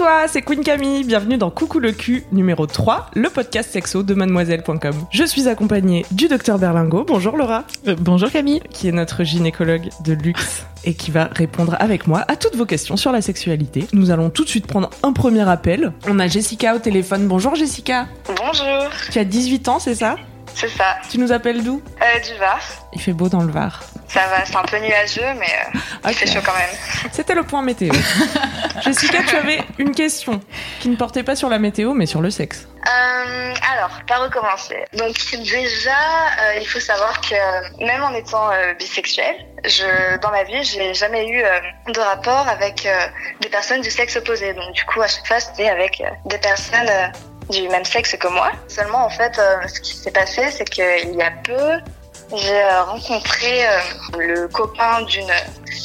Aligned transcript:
Toi, 0.00 0.26
c'est 0.28 0.40
Queen 0.40 0.64
Camille, 0.64 1.04
bienvenue 1.04 1.36
dans 1.36 1.50
Coucou 1.50 1.78
le 1.78 1.92
cul 1.92 2.24
numéro 2.32 2.64
3, 2.64 3.10
le 3.14 3.28
podcast 3.28 3.70
sexo 3.70 4.02
de 4.02 4.14
mademoiselle.com. 4.14 4.94
Je 5.10 5.24
suis 5.24 5.46
accompagnée 5.46 6.06
du 6.10 6.26
docteur 6.26 6.58
Berlingo, 6.58 7.04
bonjour 7.04 7.36
Laura. 7.36 7.64
Euh, 7.86 7.96
bonjour 7.98 8.30
Camille. 8.30 8.62
Qui 8.70 8.88
est 8.88 8.92
notre 8.92 9.24
gynécologue 9.24 9.90
de 10.02 10.14
luxe 10.14 10.64
et 10.84 10.94
qui 10.94 11.10
va 11.10 11.24
répondre 11.30 11.76
avec 11.80 12.06
moi 12.06 12.24
à 12.28 12.36
toutes 12.36 12.56
vos 12.56 12.64
questions 12.64 12.96
sur 12.96 13.12
la 13.12 13.20
sexualité. 13.20 13.88
Nous 13.92 14.10
allons 14.10 14.30
tout 14.30 14.44
de 14.44 14.48
suite 14.48 14.66
prendre 14.66 14.88
un 15.02 15.12
premier 15.12 15.46
appel. 15.46 15.92
On 16.08 16.18
a 16.18 16.28
Jessica 16.28 16.74
au 16.74 16.78
téléphone. 16.78 17.28
Bonjour 17.28 17.54
Jessica. 17.54 18.06
Bonjour, 18.26 18.88
Tu 19.12 19.18
as 19.18 19.24
18 19.24 19.68
ans, 19.68 19.80
c'est 19.80 19.96
ça? 19.96 20.16
C'est 20.54 20.70
ça. 20.70 20.96
Tu 21.10 21.18
nous 21.18 21.30
appelles 21.30 21.62
d'où? 21.62 21.82
Euh, 22.00 22.20
du 22.20 22.40
Var. 22.40 22.58
Il 22.94 23.02
fait 23.02 23.12
beau 23.12 23.28
dans 23.28 23.42
le 23.42 23.52
Var. 23.52 23.82
Ça 24.12 24.26
va, 24.26 24.44
c'est 24.44 24.56
un 24.56 24.62
peu 24.62 24.78
nuageux, 24.78 25.34
mais 25.38 25.46
euh, 25.46 26.08
il 26.08 26.14
fait 26.14 26.26
chaud 26.26 26.40
quand 26.44 26.54
même. 26.54 26.70
C'était 27.12 27.34
le 27.34 27.44
point 27.44 27.62
météo. 27.62 27.92
Jessica, 28.82 29.22
tu 29.22 29.36
avais 29.36 29.62
une 29.78 29.94
question 29.94 30.40
qui 30.80 30.88
ne 30.88 30.96
portait 30.96 31.22
pas 31.22 31.36
sur 31.36 31.48
la 31.48 31.58
météo 31.58 31.94
mais 31.94 32.06
sur 32.06 32.20
le 32.20 32.30
sexe. 32.30 32.66
Euh, 32.86 33.54
alors, 33.72 33.90
par 34.06 34.22
recommencer. 34.22 34.84
Donc 34.94 35.14
déjà, 35.32 35.90
euh, 35.92 36.54
il 36.60 36.66
faut 36.66 36.80
savoir 36.80 37.20
que 37.20 37.84
même 37.84 38.02
en 38.02 38.14
étant 38.14 38.50
euh, 38.50 38.72
bisexuelle, 38.74 39.46
je, 39.64 40.18
dans 40.18 40.30
ma 40.30 40.44
vie, 40.44 40.64
j'ai 40.64 40.94
jamais 40.94 41.28
eu 41.28 41.42
euh, 41.42 41.60
de 41.92 42.00
rapport 42.00 42.48
avec 42.48 42.88
des 43.40 43.48
personnes 43.48 43.82
du 43.82 43.90
sexe 43.90 44.16
opposé. 44.16 44.54
Donc 44.54 44.72
du 44.72 44.84
coup, 44.84 45.02
à 45.02 45.08
chaque 45.08 45.26
fois, 45.26 45.40
c'était 45.40 45.68
avec 45.68 46.02
des 46.26 46.38
personnes 46.38 46.90
du 47.50 47.68
même 47.68 47.84
sexe 47.84 48.16
que 48.16 48.28
moi. 48.28 48.50
Seulement, 48.68 49.04
en 49.04 49.10
fait, 49.10 49.40
ce 49.66 49.80
qui 49.80 49.94
s'est 49.94 50.10
passé, 50.10 50.50
c'est 50.50 50.68
qu'il 50.68 51.14
y 51.14 51.22
a 51.22 51.30
peu, 51.30 51.78
j'ai 52.36 52.62
euh, 52.62 52.82
rencontré 52.82 53.66
euh, 53.66 53.78
le 54.18 54.48
copain 54.48 55.02
d'une 55.02 55.32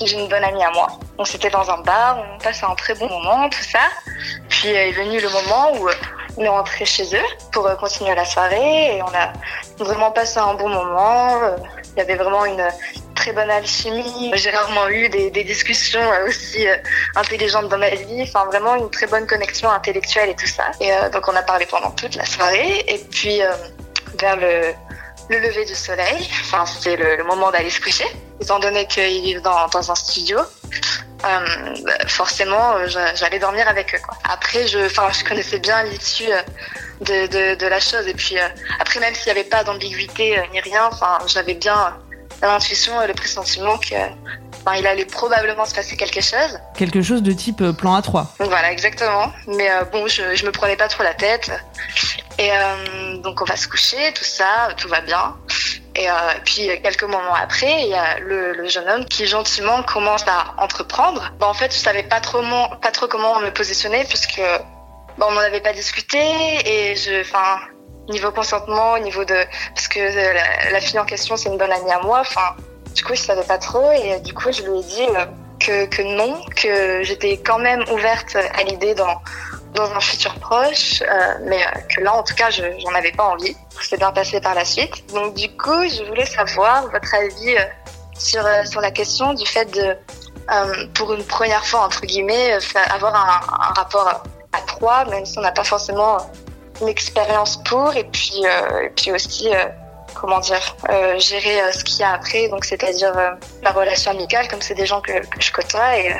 d'une 0.01 0.27
bonne 0.27 0.43
amie 0.43 0.63
à 0.63 0.71
moi. 0.71 0.87
On 1.17 1.25
s'était 1.25 1.49
dans 1.49 1.69
un 1.69 1.77
bar, 1.81 2.23
on 2.35 2.37
passait 2.39 2.65
un 2.65 2.75
très 2.75 2.95
bon 2.95 3.07
moment, 3.07 3.49
tout 3.49 3.63
ça. 3.63 3.79
Puis 4.49 4.69
euh, 4.69 4.89
est 4.89 4.91
venu 4.91 5.19
le 5.19 5.29
moment 5.29 5.71
où 5.75 5.89
on 6.37 6.43
est 6.43 6.49
rentré 6.49 6.85
chez 6.85 7.05
eux 7.15 7.49
pour 7.51 7.63
continuer 7.77 8.13
la 8.13 8.25
soirée 8.25 8.97
et 8.97 9.01
on 9.01 9.07
a 9.07 9.31
vraiment 9.83 10.11
passé 10.11 10.39
un 10.39 10.53
bon 10.55 10.69
moment. 10.69 11.39
Il 11.95 11.99
y 11.99 12.01
avait 12.01 12.15
vraiment 12.15 12.45
une 12.45 12.67
très 13.15 13.31
bonne 13.31 13.49
alchimie. 13.49 14.31
J'ai 14.35 14.51
rarement 14.51 14.89
eu 14.89 15.09
des, 15.09 15.31
des 15.31 15.43
discussions 15.43 16.07
aussi 16.27 16.67
intelligentes 17.15 17.69
dans 17.69 17.77
ma 17.77 17.89
vie. 17.89 18.21
Enfin, 18.23 18.45
vraiment 18.45 18.75
une 18.75 18.89
très 18.89 19.07
bonne 19.07 19.25
connexion 19.25 19.69
intellectuelle 19.71 20.29
et 20.29 20.35
tout 20.35 20.47
ça. 20.47 20.65
Et 20.79 20.91
euh, 20.91 21.09
donc 21.09 21.27
on 21.27 21.35
a 21.35 21.41
parlé 21.41 21.65
pendant 21.65 21.91
toute 21.91 22.15
la 22.15 22.25
soirée. 22.25 22.83
Et 22.87 22.99
puis 23.09 23.41
euh, 23.41 23.51
vers 24.19 24.35
le, 24.35 24.73
le 25.29 25.39
lever 25.39 25.65
du 25.65 25.75
soleil, 25.75 26.29
enfin 26.41 26.65
c'était 26.65 26.95
le, 26.97 27.23
moment 27.23 27.51
d'aller 27.51 27.69
se 27.69 27.81
coucher. 27.81 28.05
Étant 28.39 28.59
donné 28.59 28.85
qu'ils 28.87 29.21
vivent 29.21 29.41
dans, 29.41 29.91
un 29.91 29.95
studio, 29.95 30.39
euh, 30.39 31.45
forcément 32.07 32.73
euh, 32.73 32.87
j'a- 32.87 33.15
j'allais 33.15 33.39
dormir 33.39 33.67
avec 33.67 33.95
eux. 33.95 33.99
Après, 34.23 34.67
je, 34.67 35.23
connaissais 35.27 35.59
bien 35.59 35.83
l'issue 35.83 36.31
euh, 36.31 37.55
de, 37.55 37.67
la 37.67 37.79
chose. 37.79 38.07
Et 38.07 38.13
puis 38.13 38.37
après, 38.79 38.99
même 38.99 39.15
s'il 39.15 39.33
n'y 39.33 39.39
avait 39.39 39.49
pas 39.49 39.63
d'ambiguïté 39.63 40.41
ni 40.51 40.59
rien, 40.59 40.89
j'avais 41.27 41.55
bien 41.55 41.97
l'intuition 42.41 43.01
et 43.01 43.07
le 43.07 43.13
pressentiment 43.13 43.77
que, 43.77 43.95
enfin, 44.65 44.77
il 44.77 44.85
allait 44.87 45.05
probablement 45.05 45.65
se 45.65 45.73
passer 45.75 45.95
quelque 45.97 46.21
chose. 46.21 46.59
Quelque 46.77 47.01
chose 47.01 47.21
de 47.23 47.31
type 47.31 47.61
euh, 47.61 47.73
plan 47.73 47.99
A3. 47.99 48.25
Donc 48.39 48.49
voilà, 48.49 48.71
exactement. 48.71 49.31
Mais 49.47 49.69
euh, 49.71 49.83
bon, 49.91 50.07
je, 50.07 50.35
je 50.35 50.45
me 50.45 50.51
prenais 50.51 50.75
pas 50.75 50.87
trop 50.87 51.03
la 51.03 51.13
tête. 51.13 51.51
Et 52.37 52.51
euh, 52.51 53.17
donc 53.21 53.41
on 53.41 53.45
va 53.45 53.55
se 53.55 53.67
coucher, 53.67 54.11
tout 54.13 54.23
ça, 54.25 54.69
tout 54.77 54.89
va 54.89 55.01
bien. 55.01 55.35
Et 55.95 56.09
euh, 56.09 56.13
puis 56.43 56.69
quelques 56.83 57.03
moments 57.03 57.33
après, 57.33 57.83
il 57.83 57.87
y 57.87 57.93
a 57.93 58.19
le, 58.19 58.51
le 58.53 58.67
jeune 58.67 58.87
homme 58.89 59.05
qui 59.05 59.25
gentiment 59.25 59.81
commence 59.83 60.23
à 60.27 60.53
entreprendre. 60.61 61.31
Bah, 61.39 61.47
en 61.47 61.53
fait, 61.53 61.73
je 61.73 61.77
savais 61.79 62.03
pas 62.03 62.19
trop, 62.19 62.41
mon- 62.41 62.67
pas 62.81 62.91
trop 62.91 63.07
comment 63.07 63.39
me 63.39 63.49
positionner 63.51 64.03
puisque 64.03 64.41
bah, 65.17 65.25
on 65.29 65.31
n'en 65.31 65.39
avait 65.39 65.61
pas 65.61 65.71
discuté 65.71 66.19
et 66.65 66.95
je, 66.97 67.21
enfin, 67.21 67.59
niveau 68.09 68.31
consentement, 68.31 68.93
au 68.93 68.99
niveau 68.99 69.25
de, 69.25 69.35
parce 69.73 69.87
que 69.87 69.99
euh, 69.99 70.33
la, 70.33 70.71
la 70.71 70.79
fille 70.79 70.99
en 70.99 71.05
question 71.05 71.37
c'est 71.37 71.49
une 71.49 71.57
bonne 71.57 71.71
amie 71.71 71.91
à 71.91 71.99
moi. 72.01 72.19
Enfin, 72.19 72.55
du 72.93 73.03
coup, 73.03 73.13
je 73.15 73.21
savais 73.21 73.43
pas 73.43 73.57
trop 73.57 73.91
et 73.91 74.13
euh, 74.13 74.19
du 74.19 74.33
coup, 74.33 74.51
je 74.51 74.61
lui 74.63 74.79
ai 74.79 74.83
dit 74.83 75.07
euh, 75.09 75.25
que, 75.59 75.85
que 75.85 76.01
non, 76.01 76.39
que 76.55 77.03
j'étais 77.03 77.37
quand 77.37 77.59
même 77.59 77.83
ouverte 77.91 78.35
à 78.35 78.63
l'idée 78.63 78.95
dans, 78.95 79.21
dans 79.73 79.91
un 79.91 79.99
futur 79.99 80.33
proche, 80.35 81.03
mais 81.41 81.59
que 81.93 82.01
là, 82.01 82.13
en 82.13 82.23
tout 82.23 82.35
cas, 82.35 82.49
je 82.49 82.63
j'en 82.79 82.93
avais 82.93 83.11
pas 83.11 83.25
envie. 83.25 83.55
C'est 83.81 83.97
bien 83.97 84.11
passé 84.11 84.39
par 84.39 84.55
la 84.55 84.63
suite. 84.63 85.13
Donc, 85.13 85.33
du 85.33 85.49
coup, 85.57 85.87
je 85.89 86.03
voulais 86.07 86.25
savoir 86.25 86.89
votre 86.89 87.13
avis 87.13 87.55
sur, 88.17 88.43
sur 88.65 88.79
la 88.79 88.91
question 88.91 89.33
du 89.33 89.45
fait 89.45 89.65
de, 89.65 89.97
pour 90.93 91.13
une 91.13 91.25
première 91.25 91.65
fois, 91.65 91.81
entre 91.81 92.01
guillemets, 92.01 92.57
avoir 92.89 93.15
un 93.15 93.73
rapport 93.73 94.23
à 94.53 94.61
trois, 94.61 95.03
même 95.05 95.25
si 95.25 95.37
on 95.39 95.41
n'a 95.41 95.51
pas 95.51 95.65
forcément 95.65 96.17
l'expérience 96.81 97.57
pour, 97.63 97.95
et 97.95 98.03
puis, 98.05 98.41
euh, 98.43 98.85
et 98.85 98.89
puis 98.89 99.11
aussi, 99.11 99.49
euh, 99.49 99.65
comment 100.13 100.39
dire, 100.39 100.75
euh, 100.89 101.19
gérer 101.19 101.61
euh, 101.61 101.71
ce 101.71 101.83
qu'il 101.83 101.99
y 101.99 102.03
a 102.03 102.13
après, 102.13 102.49
donc 102.49 102.65
c'est-à-dire 102.65 103.13
euh, 103.17 103.31
la 103.61 103.71
relation 103.71 104.11
amicale, 104.11 104.47
comme 104.47 104.61
c'est 104.61 104.73
des 104.75 104.85
gens 104.85 105.01
que, 105.01 105.11
que 105.13 105.41
je 105.41 105.51
côtoie, 105.51 105.97
et 105.99 106.15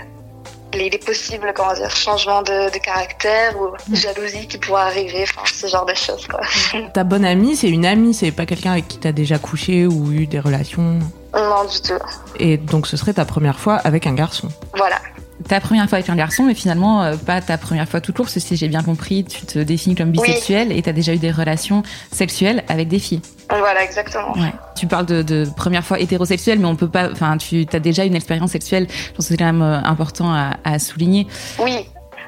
les, 0.74 0.90
les 0.90 0.98
possibles, 0.98 1.52
comment 1.56 1.74
dire, 1.74 1.90
changements 1.96 2.42
de, 2.42 2.72
de 2.72 2.78
caractère 2.80 3.54
ou 3.60 3.70
jalousie 3.96 4.48
qui 4.48 4.58
pourrait 4.58 4.82
arriver, 4.84 5.24
enfin, 5.24 5.42
ce 5.46 5.68
genre 5.68 5.86
de 5.86 5.94
choses, 5.94 6.28
quoi. 6.28 6.42
Ta 6.94 7.04
bonne 7.04 7.26
amie, 7.26 7.56
c'est 7.56 7.70
une 7.70 7.86
amie, 7.86 8.14
c'est 8.14 8.32
pas 8.32 8.46
quelqu'un 8.46 8.74
avec 8.74 8.88
qui 8.88 8.98
t'as 8.98 9.14
déjà 9.14 9.40
couché 9.40 9.88
ou 9.88 10.12
eu 10.12 10.28
des 10.28 10.40
relations? 10.40 11.00
non, 11.34 11.66
du 11.66 11.82
tout. 11.82 12.02
Et 12.40 12.56
donc 12.58 12.88
ce 12.88 12.96
serait 12.96 13.14
ta 13.14 13.26
première 13.26 13.60
fois 13.60 13.76
avec 13.76 14.08
un 14.08 14.14
garçon? 14.14 14.48
Voilà. 14.74 15.02
Ta 15.50 15.60
première 15.60 15.90
fois 15.90 15.98
avec 15.98 16.10
un 16.10 16.16
garçon, 16.16 16.44
mais 16.44 16.54
finalement 16.54 17.04
euh, 17.04 17.18
pas 17.18 17.42
ta 17.42 17.58
première 17.58 17.90
fois 17.90 18.00
tout 18.00 18.14
court, 18.14 18.26
parce 18.26 18.36
que 18.36 18.40
si 18.40 18.56
j'ai 18.56 18.70
bien 18.70 18.82
compris, 18.84 19.26
tu 19.26 19.46
te 19.46 19.60
définis 19.60 19.94
comme 19.94 20.12
bisexuel 20.12 20.72
et 20.72 20.82
t'as 20.82 20.94
déjà 20.94 21.14
eu 21.14 21.18
des 21.18 21.32
relations 21.32 21.84
sexuelles 22.12 22.64
avec 22.70 22.88
des 22.88 23.00
filles. 23.00 23.22
Voilà, 23.50 23.84
exactement. 23.84 24.32
Ouais. 24.38 24.54
Tu 24.76 24.88
parles 24.88 25.06
de, 25.06 25.22
de 25.22 25.46
première 25.56 25.84
fois 25.84 26.00
hétérosexuelle, 26.00 26.60
mais 26.60 26.66
on 26.66 26.76
peut 26.76 26.88
pas. 26.90 27.12
Enfin, 27.12 27.38
tu 27.38 27.66
as 27.72 27.80
déjà 27.80 28.06
une 28.06 28.16
expérience 28.16 28.52
sexuelle. 28.52 28.88
Je 28.90 29.12
pense 29.12 29.26
que 29.26 29.34
c'est 29.34 29.38
quand 29.38 29.46
même 29.46 29.62
euh, 29.62 29.80
important 29.84 30.34
à, 30.34 30.58
à 30.64 30.80
souligner. 30.80 31.28
Oui. 31.60 31.86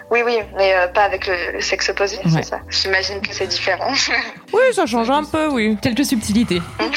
Oui, 0.10 0.20
oui, 0.26 0.38
mais 0.58 0.74
euh, 0.74 0.88
pas 0.88 1.04
avec 1.04 1.28
le, 1.28 1.34
le 1.56 1.62
sexe 1.62 1.90
opposé, 1.90 2.16
Ouais. 2.18 2.32
c'est 2.36 2.44
ça. 2.46 2.60
J'imagine 2.70 3.20
que 3.22 3.34
c'est 3.34 3.48
différent. 3.48 3.92
Oui, 4.54 4.62
ça 4.74 4.86
change 4.86 5.10
un 5.10 5.26
peu, 5.26 5.50
oui. 5.52 5.78
Quelques 5.82 6.06
subtilités. 6.06 6.62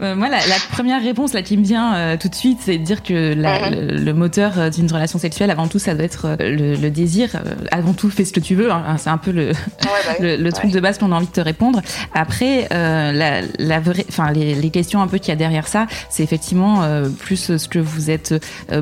Euh, 0.00 0.14
moi, 0.14 0.28
la, 0.28 0.38
la 0.38 0.54
première 0.70 1.02
réponse 1.02 1.34
là 1.34 1.42
qui 1.42 1.56
me 1.56 1.64
vient 1.64 1.94
euh, 1.94 2.16
tout 2.16 2.28
de 2.28 2.34
suite, 2.34 2.58
c'est 2.64 2.78
de 2.78 2.84
dire 2.84 3.02
que 3.02 3.34
la- 3.34 3.68
Mhm. 3.70 3.74
le, 3.74 3.96
le 4.04 4.14
moteur 4.14 4.70
d'une 4.70 4.90
relation 4.90 5.18
sexuelle, 5.18 5.50
avant 5.50 5.66
tout, 5.66 5.78
ça 5.80 5.94
doit 5.94 6.04
être 6.04 6.36
le, 6.38 6.74
le 6.76 6.90
désir. 6.90 7.30
Avant 7.72 7.92
tout, 7.92 8.08
fais 8.08 8.24
ce 8.24 8.32
que 8.32 8.38
tu 8.40 8.54
veux. 8.54 8.70
hein. 8.70 8.96
C'est 8.98 9.10
un 9.10 9.18
peu 9.18 9.30
le, 9.32 9.48
Ouais, 9.48 9.52
bah 9.82 10.12
oui. 10.20 10.26
le, 10.26 10.36
le 10.36 10.52
truc 10.52 10.70
de 10.70 10.78
base 10.80 10.98
qu'on 10.98 11.10
a 11.12 11.16
envie 11.16 11.26
de 11.26 11.32
te 11.32 11.40
répondre. 11.40 11.82
Après, 12.14 12.68
la, 12.70 13.40
la 13.58 13.80
vraie, 13.80 14.06
enfin 14.08 14.30
les, 14.32 14.54
les 14.54 14.70
questions 14.70 15.02
un 15.02 15.08
peu 15.08 15.18
qu'il 15.18 15.28
y 15.30 15.32
a 15.32 15.36
derrière 15.36 15.66
ça, 15.66 15.86
c'est 16.08 16.22
effectivement 16.22 16.82
plus 17.18 17.56
ce 17.58 17.68
que 17.68 17.78
vous 17.80 18.10
êtes 18.10 18.34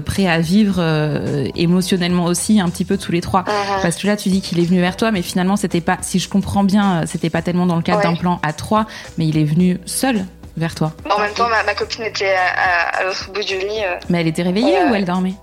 prêt 0.05 0.27
à 0.29 0.39
vivre 0.41 0.81
émotionnellement 1.57 2.25
aussi, 2.27 2.61
un 2.61 2.69
petit 2.69 2.85
peu 2.85 2.97
tous 3.07 3.13
les 3.13 3.21
trois. 3.21 3.41
Mhm. 3.43 3.83
Parce 3.83 3.97
que 3.97 4.07
là, 4.09 4.17
tu 4.17 4.29
dis 4.29 4.41
qu'il 4.41 4.59
est 4.59 4.65
venu 4.65 4.81
vers 4.81 4.97
toi, 4.97 5.13
mais 5.13 5.23
finalement, 5.23 5.57
c'était 5.57 5.81
pas, 5.81 5.99
si 6.03 6.19
je 6.19 6.29
comprends 6.29 6.65
bien, 6.65 7.03
euh, 7.03 7.05
c'était 7.07 7.31
pas 7.31 7.41
tellement 7.43 7.67
dans 7.67 7.77
le 7.77 7.83
cadre 7.83 7.99
Ouais. 7.99 8.05
d'un 8.05 8.17
plan 8.17 8.41
à 8.43 8.53
trois, 8.53 8.87
mais 9.17 9.27
il 9.29 9.39
est 9.39 9.45
venu 9.45 9.79
seul 9.87 10.25
vers 10.57 10.75
toi. 10.75 10.93
En 11.15 11.21
même 11.21 11.33
temps, 11.35 11.49
ma, 11.49 11.63
ma 11.63 11.75
copine 11.75 12.03
était 12.05 12.35
à, 12.35 12.97
à- 12.97 13.01
à 13.01 13.05
l'autre 13.05 13.31
bout 13.33 13.43
du 13.45 13.55
lit. 13.59 13.85
euh, 13.85 13.97
Mais 14.11 14.21
elle 14.21 14.27
était 14.27 14.43
réveillée 14.43 14.79
ou 14.91 14.95
elle 14.95 15.05
dormait? 15.05 15.35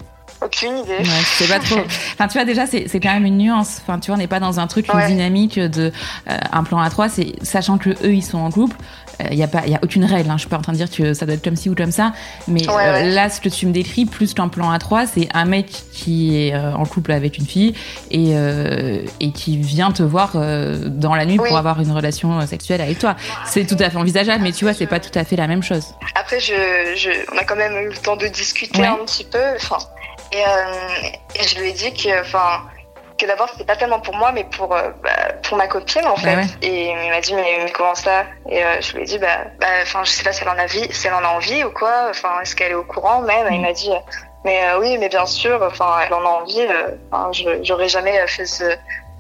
Aucune 0.44 0.78
idée. 0.80 0.98
Ouais, 0.98 1.04
je 1.06 1.44
sais 1.46 1.48
pas 1.48 1.60
trop. 1.60 1.80
Enfin, 2.16 2.28
tu 2.28 2.34
vois, 2.34 2.44
déjà, 2.44 2.66
c'est 2.66 2.88
c'est 2.90 3.00
quand 3.00 3.14
même 3.14 3.26
une 3.26 3.38
nuance. 3.38 3.80
Enfin, 3.82 3.98
tu 4.00 4.08
vois, 4.08 4.16
on 4.16 4.18
n'est 4.20 4.28
pas 4.28 4.42
dans 4.42 4.60
un 4.60 4.68
truc, 4.68 4.90
une 4.92 5.00
Ouais. 5.00 5.08
dynamique 5.08 5.58
de 5.58 5.90
euh, 6.30 6.38
un 6.52 6.64
plan 6.66 6.80
à 6.80 6.90
trois. 6.90 7.08
C'est 7.08 7.32
sachant 7.44 7.78
que 7.78 7.92
eux, 7.92 8.14
ils 8.14 8.24
sont 8.24 8.40
en 8.40 8.52
couple. 8.52 8.76
Il 9.32 9.38
y 9.38 9.44
a 9.44 9.48
pas, 9.48 9.62
il 9.66 9.72
y 9.72 9.76
a 9.76 9.80
aucune 9.84 10.06
règle. 10.06 10.30
Hein. 10.30 10.36
Je 10.38 10.42
suis 10.42 10.50
pas 10.50 10.58
en 10.58 10.62
train 10.62 10.74
de 10.74 10.78
dire 10.78 10.90
que 10.90 11.14
ça 11.14 11.26
doit 11.26 11.36
être 11.36 11.44
comme 11.44 11.56
ci 11.56 11.70
ou 11.70 11.76
comme 11.76 11.92
ça, 11.92 12.14
mais 12.48 12.62
là, 12.64 13.30
ce 13.30 13.42
que 13.42 13.50
tu 13.50 13.66
me 13.66 13.72
décris, 13.72 14.06
plus 14.06 14.34
qu'un 14.34 14.48
plan 14.48 14.72
à 14.72 14.80
trois, 14.80 15.06
c'est 15.06 15.28
un 15.34 15.46
mec 15.46 15.68
qui 15.92 16.38
est 16.38 16.56
en 16.56 16.86
couple 16.86 17.12
avec 17.12 17.38
une 17.38 17.46
fille 17.46 17.74
et 18.12 18.34
et 19.20 19.32
qui 19.32 19.58
vient 19.58 19.92
te 19.92 20.04
voir 20.04 20.34
dans 20.34 21.16
la 21.16 21.26
nuit 21.26 21.38
pour 21.38 21.58
avoir 21.58 21.80
une 21.82 21.92
relation 21.92 22.46
sexuelle 22.48 22.82
avec 22.82 23.00
toi. 23.00 23.16
C'est 23.46 23.66
tout 23.66 23.78
à 23.80 23.90
fait 23.90 23.98
envisageable, 23.98 24.44
mais 24.44 24.52
tu 24.52 24.66
vois, 24.66 24.74
c'est 24.74 24.88
pas 24.88 25.00
tout 25.00 25.18
à 25.18 25.24
fait 25.24 25.36
la 25.36 25.48
même 25.48 25.64
chose. 25.64 25.86
Après, 26.16 26.40
je, 26.40 26.54
je, 26.96 27.10
on 27.34 27.38
a 27.38 27.44
quand 27.44 27.56
même 27.56 27.74
eu 27.74 27.90
le 27.90 27.98
temps 27.98 28.16
de 28.16 28.28
discuter 28.28 28.86
un 28.86 28.98
petit 29.06 29.24
peu. 29.24 29.44
Enfin, 29.56 29.78
et, 30.32 30.44
et, 31.40 31.48
je 31.48 31.60
lui 31.60 31.70
ai 31.70 31.74
dit 31.74 31.94
que, 31.94 32.22
enfin, 32.22 32.64
que 33.24 33.28
d'abord 33.28 33.50
c'était 33.50 33.64
pas 33.64 33.76
tellement 33.76 34.00
pour 34.00 34.16
moi 34.16 34.32
mais 34.32 34.44
pour 34.44 34.74
euh, 34.76 34.90
bah, 35.02 35.34
pour 35.44 35.58
ma 35.58 35.68
copine 35.68 36.06
en 36.06 36.16
fait. 36.16 36.46
et 36.62 36.90
il 36.90 37.10
m'a 37.10 37.22
dit 37.22 37.34
mais, 37.34 37.72
comment 37.74 37.96
ça? 37.96 38.26
Et 38.50 38.64
euh, 38.64 38.82
je 38.82 38.96
lui 38.96 39.04
ai 39.04 39.06
dit 39.06 39.18
bah, 39.18 39.46
bah 39.60 39.68
enfin 39.82 40.04
je 40.04 40.12
sais 40.12 40.24
pas 40.24 40.34
si 40.34 40.44
elle 40.44 40.50
en 40.50 40.58
a 40.58 40.66
vie 40.66 40.88
si 40.92 41.08
elle 41.08 41.14
en 41.14 41.24
a 41.24 41.30
envie 41.30 41.64
ou 41.64 41.72
quoi. 41.72 42.08
Enfin 42.10 42.30
est-ce 42.42 42.56
qu'elle 42.56 42.72
est 42.72 42.76
au 42.76 42.84
courant 42.84 43.22
même? 43.22 43.48
Il 43.52 43.62
m'a 43.62 43.72
dit 43.72 43.92
mais 44.44 44.66
euh, 44.66 44.80
oui 44.80 44.98
mais 45.00 45.10
bien 45.10 45.26
sûr 45.26 45.62
enfin 45.64 46.00
elle 46.06 46.14
en 46.14 46.22
a 46.22 46.42
envie 46.42 46.68
j'aurais 47.62 47.88
jamais 47.88 48.28
fait 48.28 48.46
ce 48.46 48.66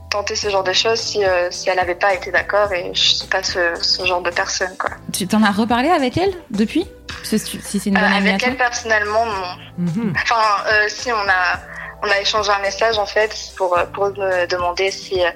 tenter 0.09 0.35
ce 0.35 0.49
genre 0.49 0.63
de 0.63 0.73
choses 0.73 0.99
si, 0.99 1.21
si 1.49 1.69
elle 1.69 1.77
n'avait 1.77 1.95
pas 1.95 2.13
été 2.13 2.29
d'accord 2.29 2.71
et 2.71 2.91
je 2.93 2.99
suis 2.99 3.27
pas 3.27 3.41
ce, 3.41 3.73
ce, 3.81 4.05
genre 4.05 4.21
de 4.21 4.29
personne 4.29 4.75
quoi. 4.77 4.91
Tu 5.11 5.25
t'en 5.27 5.41
as 5.41 5.51
reparlé 5.51 5.89
avec 5.89 6.17
elle 6.17 6.33
depuis? 6.51 6.87
Si 7.23 7.39
c'est 7.39 7.85
une 7.85 7.95
bonne 7.95 8.03
Avec 8.03 8.43
elle 8.43 8.57
personnellement 8.57 9.25
non. 9.25 9.85
Mhm. 9.85 10.13
Enfin 10.21 10.41
si 10.87 11.11
on 11.11 11.29
a 11.29 11.59
on 12.03 12.09
a 12.09 12.19
échangé 12.19 12.51
un 12.51 12.59
message 12.59 12.97
en 12.97 13.05
fait 13.05 13.33
pour, 13.55 13.77
pour 13.93 14.09
me 14.09 14.45
demander 14.47 14.91
s'il 14.91 15.21
euh, 15.21 15.29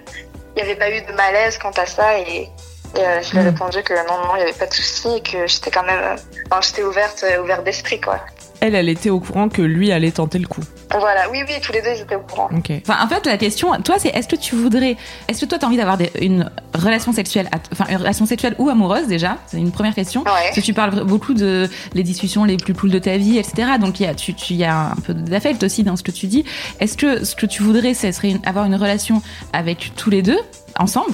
n'y 0.55 0.61
avait 0.61 0.75
pas 0.75 0.91
eu 0.91 1.01
de 1.01 1.13
malaise 1.13 1.57
quant 1.57 1.71
à 1.71 1.85
ça 1.85 2.19
et, 2.19 2.49
euh, 2.97 3.21
je 3.21 3.31
lui 3.31 3.39
ai 3.39 3.41
hmm. 3.41 3.45
répondu 3.45 3.83
que 3.83 3.93
non, 4.07 4.17
non, 4.23 4.35
il 4.35 4.37
n'y 4.37 4.43
avait 4.43 4.53
pas 4.53 4.65
de 4.65 4.73
souci 4.73 5.17
et 5.17 5.21
que 5.21 5.45
j'étais 5.45 5.71
quand 5.71 5.83
même, 5.83 5.99
euh, 5.99 6.15
enfin, 6.49 6.61
j'étais 6.61 6.83
ouverte, 6.83 7.23
ouverte 7.41 7.63
d'esprit 7.63 7.99
quoi 7.99 8.19
elle, 8.59 8.75
elle 8.75 8.89
était 8.89 9.09
au 9.09 9.19
courant 9.19 9.49
que 9.49 9.61
lui 9.61 9.91
allait 9.91 10.11
tenter 10.11 10.39
le 10.39 10.47
coup. 10.47 10.61
Voilà, 10.91 11.29
oui, 11.29 11.39
oui, 11.47 11.55
tous 11.61 11.73
les 11.73 11.81
deux, 11.81 11.89
ils 11.95 12.01
étaient 12.01 12.15
au 12.15 12.21
courant. 12.21 12.49
Enfin, 12.51 12.97
en 13.03 13.07
fait, 13.07 13.25
la 13.25 13.37
question, 13.37 13.71
toi, 13.83 13.95
c'est 13.99 14.09
est-ce 14.09 14.27
que 14.27 14.35
tu 14.35 14.55
voudrais, 14.55 14.95
est-ce 15.27 15.41
que 15.41 15.45
toi, 15.45 15.57
t'as 15.59 15.67
envie 15.67 15.77
d'avoir 15.77 15.97
une 16.21 16.49
relation 16.73 17.11
sexuelle, 17.11 17.49
enfin, 17.71 17.85
une 17.89 17.97
relation 17.97 18.25
sexuelle 18.25 18.55
ou 18.57 18.69
amoureuse 18.69 19.07
déjà? 19.07 19.37
C'est 19.47 19.57
une 19.57 19.71
première 19.71 19.93
question. 19.93 20.23
Parce 20.23 20.55
que 20.55 20.61
tu 20.61 20.73
parles 20.73 21.03
beaucoup 21.03 21.33
de 21.33 21.69
les 21.93 22.03
discussions 22.03 22.45
les 22.45 22.57
plus 22.57 22.73
cool 22.73 22.89
de 22.89 22.99
ta 22.99 23.17
vie, 23.17 23.37
etc. 23.37 23.73
Donc, 23.79 23.99
il 23.99 24.03
y 24.03 24.07
a, 24.07 24.15
tu, 24.15 24.33
tu 24.33 24.53
y 24.53 24.63
a 24.63 24.91
un 24.91 24.95
peu 24.95 25.13
d'affect 25.13 25.63
aussi 25.63 25.83
dans 25.83 25.95
ce 25.95 26.03
que 26.03 26.11
tu 26.11 26.27
dis. 26.27 26.45
Est-ce 26.79 26.97
que 26.97 27.25
ce 27.25 27.35
que 27.35 27.45
tu 27.45 27.63
voudrais, 27.63 27.93
ce 27.93 28.11
serait 28.11 28.35
avoir 28.45 28.65
une 28.65 28.75
relation 28.75 29.21
avec 29.53 29.91
tous 29.95 30.09
les 30.09 30.21
deux, 30.21 30.39
ensemble? 30.79 31.13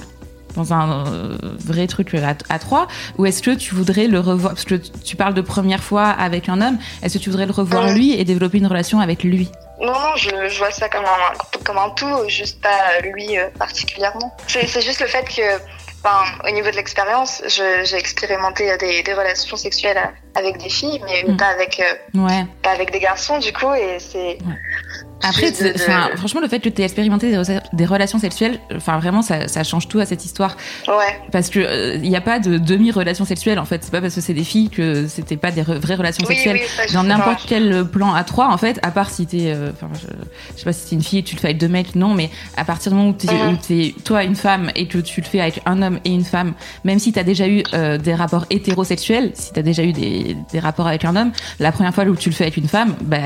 Dans 0.55 0.73
un 0.73 1.05
euh, 1.07 1.37
vrai 1.59 1.87
truc 1.87 2.13
à, 2.49 2.59
trois 2.59 2.87
Ou 3.17 3.25
est-ce 3.25 3.41
que 3.41 3.51
tu 3.51 3.75
voudrais 3.75 4.07
le 4.07 4.19
revoir 4.19 4.53
Parce 4.53 4.65
que 4.65 4.75
tu 4.75 5.15
parles 5.15 5.33
de 5.33 5.41
première 5.41 5.83
fois 5.83 6.07
avec 6.07 6.49
un 6.49 6.61
homme, 6.61 6.77
est-ce 7.01 7.17
que 7.17 7.23
tu 7.23 7.29
voudrais 7.29 7.45
le 7.45 7.51
revoir 7.51 7.89
lui 7.89 8.13
et 8.13 8.23
développer 8.23 8.57
une 8.57 8.67
relation 8.67 8.99
avec 8.99 9.23
lui? 9.23 9.49
Non, 9.81 9.91
non, 9.91 10.15
je, 10.15 10.57
vois 10.57 10.71
ça 10.71 10.87
comme 10.87 11.03
un, 11.03 11.59
comme 11.63 11.77
un 11.77 11.89
tout, 11.89 12.29
juste 12.29 12.61
pas 12.61 12.99
lui 13.01 13.37
euh, 13.37 13.47
particulièrement. 13.57 14.35
C'est 14.47 14.81
juste 14.81 15.01
le 15.01 15.07
fait 15.07 15.25
que 15.27 15.61
Enfin, 16.05 16.25
au 16.45 16.51
niveau 16.51 16.69
de 16.69 16.75
l'expérience, 16.75 17.41
j'ai 17.47 17.95
expérimenté 17.95 18.75
des, 18.77 19.03
des, 19.03 19.13
relations 19.13 19.55
sexuelles 19.55 19.97
avec 20.35 20.57
des 20.57 20.67
filles, 20.69 21.01
mais 21.05 21.23
mm. 21.25 21.37
pas 21.37 21.47
avec 21.47 21.79
euh, 21.79 22.19
ouais. 22.19 22.45
pas 22.61 22.71
avec 22.71 22.91
des 22.91 22.99
garçons 22.99 23.39
du 23.39 23.53
coup, 23.53 23.73
et 23.73 23.99
c'est 23.99 24.37
après, 25.23 25.53
franchement, 26.17 26.41
le 26.41 26.47
fait 26.47 26.59
que 26.59 26.69
tu 26.69 26.81
aies 26.81 26.85
expérimenté 26.85 27.35
des, 27.73 27.85
relations 27.85 28.19
sexuelles, 28.19 28.59
enfin 28.75 28.99
vraiment, 28.99 29.21
ça, 29.21 29.47
ça, 29.47 29.63
change 29.63 29.87
tout 29.87 29.99
à 29.99 30.05
cette 30.05 30.25
histoire. 30.25 30.57
Ouais. 30.87 31.19
Parce 31.31 31.49
que 31.49 31.59
il 31.59 31.65
euh, 31.65 31.97
n'y 31.97 32.15
a 32.15 32.21
pas 32.21 32.39
de 32.39 32.57
demi-relation 32.57 33.25
sexuelle 33.25 33.59
en 33.59 33.65
fait. 33.65 33.83
C'est 33.83 33.91
pas 33.91 34.01
parce 34.01 34.15
que 34.15 34.21
c'est 34.21 34.33
des 34.33 34.43
filles 34.43 34.69
que 34.69 35.07
c'était 35.07 35.37
pas 35.37 35.51
des 35.51 35.61
vraies 35.61 35.95
relations 35.95 36.25
sexuelles. 36.25 36.59
Dans 36.93 37.03
n'importe 37.03 37.45
quel 37.47 37.85
plan 37.85 38.13
à 38.13 38.23
trois, 38.23 38.49
en 38.49 38.57
fait, 38.57 38.79
à 38.83 38.91
part 38.91 39.09
si 39.09 39.25
t'es, 39.25 39.53
euh, 39.53 39.71
enfin, 39.71 39.89
je, 39.93 40.07
je, 40.53 40.59
sais 40.59 40.65
pas 40.65 40.73
si 40.73 40.89
t'es 40.89 40.95
une 40.95 41.03
fille 41.03 41.19
et 41.19 41.23
tu 41.23 41.35
le 41.35 41.39
fais 41.39 41.47
avec 41.47 41.57
deux 41.57 41.67
mecs, 41.67 41.95
non, 41.95 42.13
mais 42.13 42.29
à 42.57 42.65
partir 42.65 42.91
du 42.91 42.97
moment 42.97 43.11
où 43.11 43.13
t'es, 43.13 43.27
es, 43.69 43.95
toi 44.03 44.23
une 44.23 44.35
femme 44.35 44.71
et 44.75 44.87
que 44.87 44.97
tu 44.97 45.21
le 45.21 45.25
fais 45.25 45.39
avec 45.39 45.61
un 45.65 45.81
homme 45.81 45.99
et 46.03 46.09
une 46.09 46.25
femme, 46.25 46.53
même 46.83 46.99
si 46.99 47.13
t'as 47.13 47.23
déjà 47.23 47.47
eu 47.47 47.63
euh, 47.73 47.97
des 47.97 48.13
rapports 48.13 48.45
hétérosexuels, 48.49 49.31
si 49.35 49.53
t'as 49.53 49.61
déjà 49.61 49.83
eu 49.83 49.93
des, 49.93 50.35
des, 50.51 50.59
rapports 50.59 50.87
avec 50.87 51.05
un 51.05 51.15
homme, 51.15 51.31
la 51.59 51.71
première 51.71 51.93
fois 51.93 52.03
où 52.05 52.15
tu 52.15 52.29
le 52.29 52.35
fais 52.35 52.45
avec 52.45 52.57
une 52.57 52.67
femme, 52.67 52.95
bah, 53.01 53.17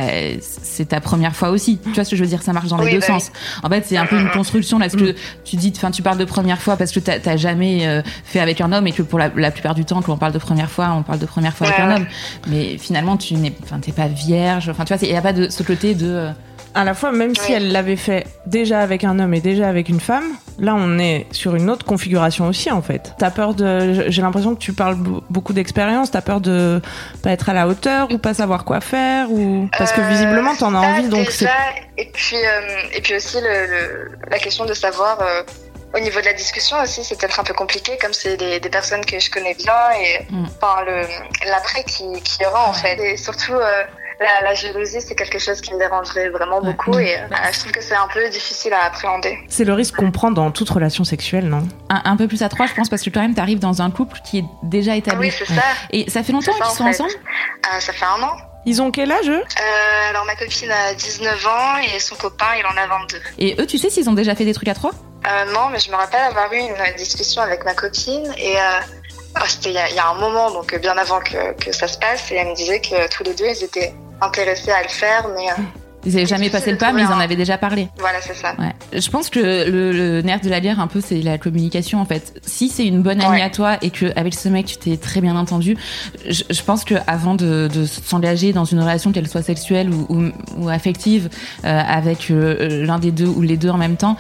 c'est 0.42 0.90
ta 0.90 1.02
première 1.02 1.36
fois 1.36 1.50
aussi. 1.50 1.80
Tu 1.88 1.94
vois 1.94 2.04
ce 2.04 2.12
que 2.12 2.16
je 2.16 2.24
veux 2.24 2.30
dire 2.30 2.42
Ça 2.42 2.54
marche 2.54 2.68
dans 2.68 2.78
les 2.78 2.92
deux 2.92 3.00
bah 3.00 3.08
sens. 3.08 3.32
En 3.64 3.70
fait, 3.70 3.86
c'est 3.86 3.98
un 3.98 4.06
peu 4.06 4.20
une 4.20 4.30
construction 4.30 4.80
là. 4.80 4.90
Ce 4.90 4.98
que 4.98 5.16
tu 5.44 5.56
dis, 5.56 5.74
enfin, 5.76 5.92
tu 5.92 6.02
parles 6.02 6.18
de 6.18 6.26
première 6.26 6.62
fois 6.62 6.78
parce 6.78 6.92
que 6.92 7.00
t'as 7.00 7.38
jamais 7.38 7.88
euh, 7.88 8.02
fait 8.24 8.40
avec 8.40 8.62
un 8.62 8.72
homme 8.72 8.88
et 8.88 8.92
que 8.92 9.02
pour 9.02 9.20
la, 9.20 9.30
plupart 9.30 9.76
du 9.76 9.86
temps, 9.86 10.02
quand 10.02 10.14
on 10.14 10.18
parle 10.18 10.34
de 10.34 10.40
première 10.40 10.70
fois, 10.70 10.94
on 10.98 11.04
parle 11.04 11.20
de 11.20 11.26
première 11.26 11.56
fois 11.56 11.68
avec 11.68 11.80
un 11.80 11.96
homme. 11.96 12.06
Mais 12.48 12.78
finalement, 12.78 13.18
tu 13.18 13.36
n'es, 13.36 13.54
enfin, 13.64 13.80
t'es 13.80 13.92
pas 13.92 14.08
vierge. 14.08 14.70
Enfin, 14.70 14.86
tu 14.86 14.94
vois, 14.94 15.02
il 15.06 15.12
n'y 15.12 15.18
a 15.18 15.22
pas 15.22 15.34
de 15.34 15.50
ce 15.50 15.64
côté 15.64 15.96
de 15.96 16.08
euh, 16.08 16.32
à 16.78 16.84
la 16.84 16.94
fois, 16.94 17.12
même 17.12 17.36
si 17.36 17.54
elle 17.54 17.72
l'avait 17.72 17.96
fait 17.96 18.28
déjà 18.46 18.82
avec 18.82 19.04
un 19.04 19.18
homme 19.18 19.34
et 19.34 19.42
déjà 19.42 19.68
avec 19.68 19.90
une 19.90 20.00
femme, 20.00 20.36
là 20.60 20.76
on 20.76 21.00
est 21.00 21.26
sur 21.32 21.56
une 21.56 21.72
autre 21.72 21.84
configuration 21.86 22.48
aussi 22.48 22.72
en 22.72 22.84
fait. 22.84 23.14
T'as 23.18 23.32
peur 23.32 23.56
de, 23.56 24.06
j'ai 24.10 24.22
l'impression 24.22 24.54
que 24.54 24.60
tu 24.60 24.74
parles 24.74 24.96
beaucoup 25.30 25.54
d'expérience, 25.54 26.12
t'as 26.12 26.22
peur 26.22 26.40
de 26.40 26.80
pas 27.24 27.32
être 27.32 27.50
à 27.50 27.54
la 27.54 27.68
hauteur 27.68 28.12
ou 28.12 28.20
pas 28.20 28.36
savoir 28.36 28.64
quoi 28.64 28.80
faire 28.80 29.32
ou 29.32 29.68
parce 29.76 29.92
que 29.92 30.02
visiblement 30.02 30.56
t'en 30.56 30.76
as 30.76 30.80
envie 30.80 31.10
donc 31.10 31.32
c'est. 31.32 31.50
Et 31.98 32.12
puis 32.14 32.38
euh, 32.38 32.62
et 32.94 33.02
puis 33.02 33.16
aussi 33.16 33.38
le, 33.42 34.12
la 34.30 34.38
question 34.38 34.66
de 34.66 34.74
savoir. 34.74 35.20
Euh, 35.22 35.42
au 35.96 36.00
niveau 36.00 36.20
de 36.20 36.26
la 36.26 36.34
discussion 36.34 36.76
aussi, 36.84 37.02
c'est 37.02 37.18
peut-être 37.18 37.40
un 37.40 37.46
peu 37.46 37.54
compliqué, 37.54 37.98
comme 37.98 38.12
c'est 38.12 38.36
des, 38.36 38.60
des, 38.60 38.70
personnes 38.70 39.06
que 39.06 39.18
je 39.20 39.32
connais 39.32 39.54
bien 39.54 39.74
et 39.98 40.26
mm. 40.30 40.46
enfin 40.62 40.84
le 40.86 41.04
l'après 41.50 41.86
qui, 41.86 42.04
qui 42.24 42.44
y 42.44 42.46
aura 42.46 42.68
en 42.68 42.74
fait. 42.74 43.00
Et 43.00 43.16
surtout, 43.16 43.54
euh, 43.54 43.84
la, 44.20 44.54
jalousie, 44.54 45.02
c'est 45.02 45.16
quelque 45.16 45.40
chose 45.40 45.62
qui 45.62 45.74
me 45.74 45.80
dérangerait 45.80 46.30
vraiment 46.30 46.62
beaucoup 46.62 46.98
et 46.98 47.16
euh, 47.18 47.28
je 47.52 47.60
trouve 47.60 47.72
que 47.72 47.82
c'est 47.82 47.96
un 47.96 48.08
peu 48.14 48.28
difficile 48.30 48.74
à 48.74 48.86
appréhender. 48.86 49.38
C'est 49.48 49.64
le 49.64 49.74
risque 49.74 49.96
qu'on 49.96 50.12
prend 50.12 50.32
dans 50.32 50.52
toute 50.52 50.70
relation 50.70 51.04
sexuelle, 51.04 51.48
non? 51.48 51.68
Un, 51.90 52.18
peu 52.18 52.28
plus 52.28 52.44
à 52.44 52.50
trois, 52.50 52.66
je 52.68 52.74
pense, 52.74 52.90
parce 52.90 53.02
que 53.04 53.10
quand 53.10 53.22
même, 53.22 53.36
tu 53.36 53.42
arrives 53.42 53.60
dans 53.60 53.82
un 53.82 53.92
couple 53.92 54.18
qui 54.26 54.40
est 54.40 54.46
déjà 54.64 54.96
établi. 54.96 55.30
Oui, 55.30 55.36
c'est 55.38 55.46
ça. 55.46 55.62
Et 55.92 56.10
ça 56.10 56.24
fait 56.24 56.32
longtemps 56.34 56.54
qu'ils 56.54 56.66
sont 56.66 56.84
ensemble? 56.86 57.12
euh, 57.12 57.80
Ça 57.80 57.94
fait 57.94 58.06
un 58.06 58.24
an. 58.24 58.36
Ils 58.66 58.82
ont 58.82 58.92
quel 58.92 59.12
âge 59.12 59.30
eux? 59.30 59.42
Euh, 59.42 60.10
Alors 60.10 60.26
ma 60.26 60.36
copine 60.36 60.70
a 60.72 60.94
19 60.94 61.48
ans 61.48 61.78
et 61.96 62.00
son 62.00 62.16
copain 62.16 62.48
il 62.60 62.66
en 62.66 62.76
a 62.82 62.86
22. 62.88 63.18
Et 63.38 63.56
eux, 63.62 63.66
tu 63.66 63.78
sais 63.78 63.90
s'ils 63.90 64.10
ont 64.10 64.14
déjà 64.14 64.36
fait 64.36 64.44
des 64.46 64.54
trucs 64.54 64.68
à 64.68 64.74
trois? 64.74 64.92
Euh, 65.26 65.54
Non, 65.54 65.70
mais 65.72 65.80
je 65.80 65.90
me 65.90 65.96
rappelle 65.96 66.22
avoir 66.22 66.52
eu 66.52 66.58
une 66.58 66.96
discussion 66.98 67.42
avec 67.42 67.64
ma 67.64 67.74
copine 67.74 68.30
et 68.38 68.58
euh, 68.58 68.80
oh, 69.38 69.44
c'était 69.48 69.70
il 69.70 69.92
y, 69.92 69.96
y, 69.96 70.00
a 70.00 70.08
un 70.10 70.16
moment, 70.16 70.52
donc 70.52 70.76
bien 70.82 70.98
avant 70.98 71.20
que, 71.22 71.54
que 71.54 71.72
ça 71.72 71.88
se 71.88 71.98
passe, 71.98 72.30
et 72.32 72.36
elle 72.36 72.48
me 72.48 72.56
disait 72.56 72.82
que 72.82 73.08
tous 73.10 73.24
les 73.24 73.34
deux 73.36 73.46
ils 73.48 73.64
étaient 73.64 73.94
intéressés 74.22 74.72
à 74.72 74.84
le 74.84 74.90
faire, 74.90 75.28
mais. 75.36 75.50
Euh, 75.50 75.64
ils 76.06 76.14
n'avaient 76.14 76.26
jamais 76.26 76.50
passé 76.50 76.72
le 76.72 76.78
pas, 76.78 76.94
mais 76.94 77.02
ils 77.02 77.08
en 77.08 77.20
avaient 77.20 77.36
déjà 77.36 77.58
parlé. 77.58 77.90
Voilà, 78.00 78.22
c'est 78.22 78.36
ça. 78.36 78.56
Ouais. 78.58 78.74
Je 78.98 79.10
pense 79.10 79.30
que 79.30 79.40
le, 79.40 80.22
nerf 80.22 80.40
de 80.40 80.50
la 80.50 80.62
guerre, 80.62 80.80
un 80.80 80.88
peu, 80.88 81.02
c'est 81.02 81.22
la 81.22 81.38
communication, 81.38 82.00
en 82.00 82.06
fait. 82.06 82.40
Si 82.46 82.70
c'est 82.70 82.86
une 82.86 83.02
bonne 83.02 83.20
amie 83.20 83.42
à 83.42 83.50
toi 83.50 83.78
et 83.82 83.90
que 83.90 84.06
avec 84.16 84.34
ce 84.34 84.48
mec, 84.48 84.68
tu 84.68 84.78
t'es 84.78 84.96
très 84.96 85.20
bien 85.20 85.36
entendu, 85.36 85.76
je, 86.30 86.62
pense 86.64 86.86
que 86.86 86.96
avant 87.08 87.36
de, 87.36 87.68
s'engager 87.86 88.54
dans 88.54 88.64
une 88.64 88.80
relation, 88.80 89.12
qu'elle 89.12 89.28
soit 89.28 89.42
sexuelle 89.42 89.90
ou, 89.90 90.32
ou, 90.58 90.70
affective, 90.70 91.30
euh, 91.66 91.82
avec 91.86 92.32
euh, 92.32 92.86
l'un 92.86 93.00
des 93.00 93.12
deux 93.12 93.28
ou 93.28 93.42
les 93.42 93.58
deux 93.58 93.70
en 93.70 93.78
même 93.78 93.98
temps, 93.98 94.16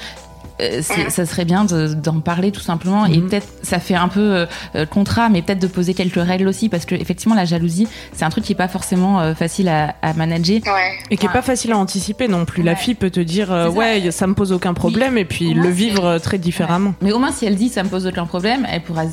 ça 0.82 1.26
serait 1.26 1.46
bien 1.46 1.66
d'en 1.66 2.20
parler 2.20 2.52
tout 2.52 2.62
simplement. 2.62 3.06
Et 3.06 3.18
mhm. 3.18 3.30
peut-être 3.30 3.48
ça 3.64 3.80
fait 3.80 3.96
un 3.96 4.08
peu 4.08 4.48
euh, 4.76 4.86
contrat 4.86 5.30
mais 5.30 5.42
peut-être 5.42 5.60
de 5.60 5.68
poser 5.68 5.94
quelques 5.94 6.22
règles 6.22 6.48
aussi. 6.48 6.70
Parce 6.70 6.86
que 6.86 6.96
effectivement 6.96 7.36
la 7.36 7.46
jalousie 7.46 7.88
c'est 8.14 8.26
un 8.26 8.30
truc 8.30 8.44
qui 8.44 8.54
est 8.54 8.56
pas 8.56 8.68
forcément 8.68 9.20
euh, 9.20 9.34
facile 9.34 9.70
à, 9.70 9.96
à 10.02 10.14
manager. 10.14 10.62
Et 11.10 11.18
qui 11.18 11.26
est 11.26 11.30
pas 11.30 11.42
facile 11.42 11.72
à 11.72 11.78
anticiper 11.78 12.28
non 12.28 12.46
plus. 12.46 12.64
La 12.64 12.76
fille 12.76 12.96
peut 12.96 13.10
te 13.10 13.20
dire 13.20 13.50
ouais 13.74 14.12
ça 14.12 14.28
me 14.28 14.34
pose 14.34 14.52
aucun 14.52 14.74
problème 14.74 15.18
et 15.18 15.26
puis 15.26 15.54
le 15.54 15.70
vivre 15.70 16.18
très 16.20 16.38
différemment. 16.38 16.94
Mais 17.02 17.12
au 17.12 17.20
moins 17.20 17.32
si 17.32 17.46
elle 17.46 17.56
dit 17.56 17.70
ça 17.70 17.84
me 17.84 17.90
pose 17.90 18.08
aucun 18.08 18.26
problème 18.26 18.66
elle 18.70 18.82
pourra 18.82 19.04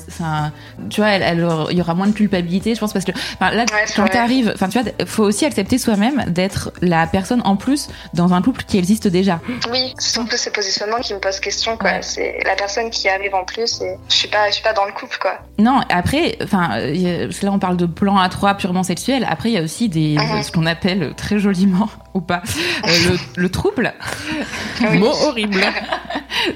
tu 0.90 1.00
vois 1.00 1.10
elle, 1.10 1.46
il 1.70 1.78
y 1.78 1.80
aura 1.80 1.94
moins 1.94 2.06
de 2.06 2.12
culpabilité 2.12 2.74
je 2.74 2.80
pense 2.80 2.92
parce 2.92 3.04
que 3.04 3.12
là 3.40 3.64
quand 3.96 4.06
t'arrives 4.08 4.52
enfin 4.54 4.68
tu 4.68 4.80
vois 4.80 4.90
faut 5.06 5.24
aussi 5.24 5.44
accepter 5.44 5.78
soi-même 5.78 6.24
d'être 6.28 6.72
la 6.80 7.06
personne 7.06 7.42
en 7.44 7.56
plus 7.56 7.88
dans 8.14 8.32
un 8.32 8.42
couple 8.42 8.64
qui 8.66 8.78
existe 8.78 9.08
déjà. 9.08 9.40
Oui 9.70 9.94
c'est 9.98 10.20
un 10.20 10.24
peu 10.24 10.36
ces 10.36 10.50
positionnements 10.50 11.00
qui 11.00 11.14
me 11.14 11.18
posent 11.18 11.33
question 11.40 11.76
quoi. 11.76 12.02
C'est 12.02 12.38
la 12.44 12.54
personne 12.54 12.90
qui 12.90 13.08
arrive 13.08 13.34
en 13.34 13.44
plus 13.44 13.80
et 13.80 13.96
je 14.08 14.14
suis 14.14 14.28
pas 14.28 14.48
je 14.48 14.54
suis 14.54 14.62
pas 14.62 14.72
dans 14.72 14.84
le 14.84 14.92
couple 14.92 15.18
quoi. 15.20 15.38
Non, 15.58 15.80
après 15.88 16.36
enfin 16.42 16.78
là 16.78 17.52
on 17.52 17.58
parle 17.58 17.76
de 17.76 17.86
plan 17.86 18.18
à 18.18 18.28
trois 18.28 18.54
purement 18.54 18.82
sexuel. 18.82 19.26
Après 19.28 19.50
il 19.50 19.54
y 19.54 19.58
a 19.58 19.62
aussi 19.62 19.88
des 19.88 20.16
mhm. 20.16 20.42
ce 20.42 20.52
qu'on 20.52 20.66
appelle 20.66 21.14
très 21.16 21.38
joliment 21.38 21.88
ou 22.14 22.20
pas 22.20 22.42
euh, 22.86 23.16
le, 23.36 23.48
trouble. 23.48 23.92
Mot 24.80 25.12
horrible. 25.24 25.60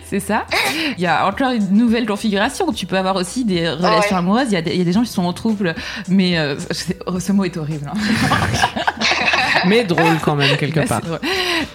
C'est 0.04 0.20
ça. 0.20 0.46
Il 0.96 1.02
y 1.02 1.06
a 1.06 1.26
encore 1.26 1.52
une 1.52 1.70
nouvelle 1.70 2.06
configuration 2.06 2.68
où 2.68 2.72
tu 2.72 2.86
peux 2.86 2.96
avoir 2.96 3.16
aussi 3.16 3.44
des 3.44 3.68
relations 3.68 4.16
amoureuses. 4.16 4.48
Il 4.48 4.54
y, 4.54 4.56
a 4.56 4.62
des, 4.62 4.72
il 4.72 4.78
y, 4.78 4.82
a 4.82 4.84
des 4.84 4.92
gens 4.92 5.02
qui 5.02 5.10
sont 5.10 5.24
en 5.24 5.32
trouble, 5.32 5.74
mais 6.08 6.38
euh, 6.38 6.56
ce 6.58 7.32
mot 7.32 7.44
est 7.44 7.56
horrible. 7.56 7.90
Hein. 7.92 7.98
mais 9.66 9.84
drôle 9.84 10.18
quand 10.22 10.34
même 10.36 10.56
quelque 10.56 10.80
Bah, 10.88 11.00
part. 11.00 11.18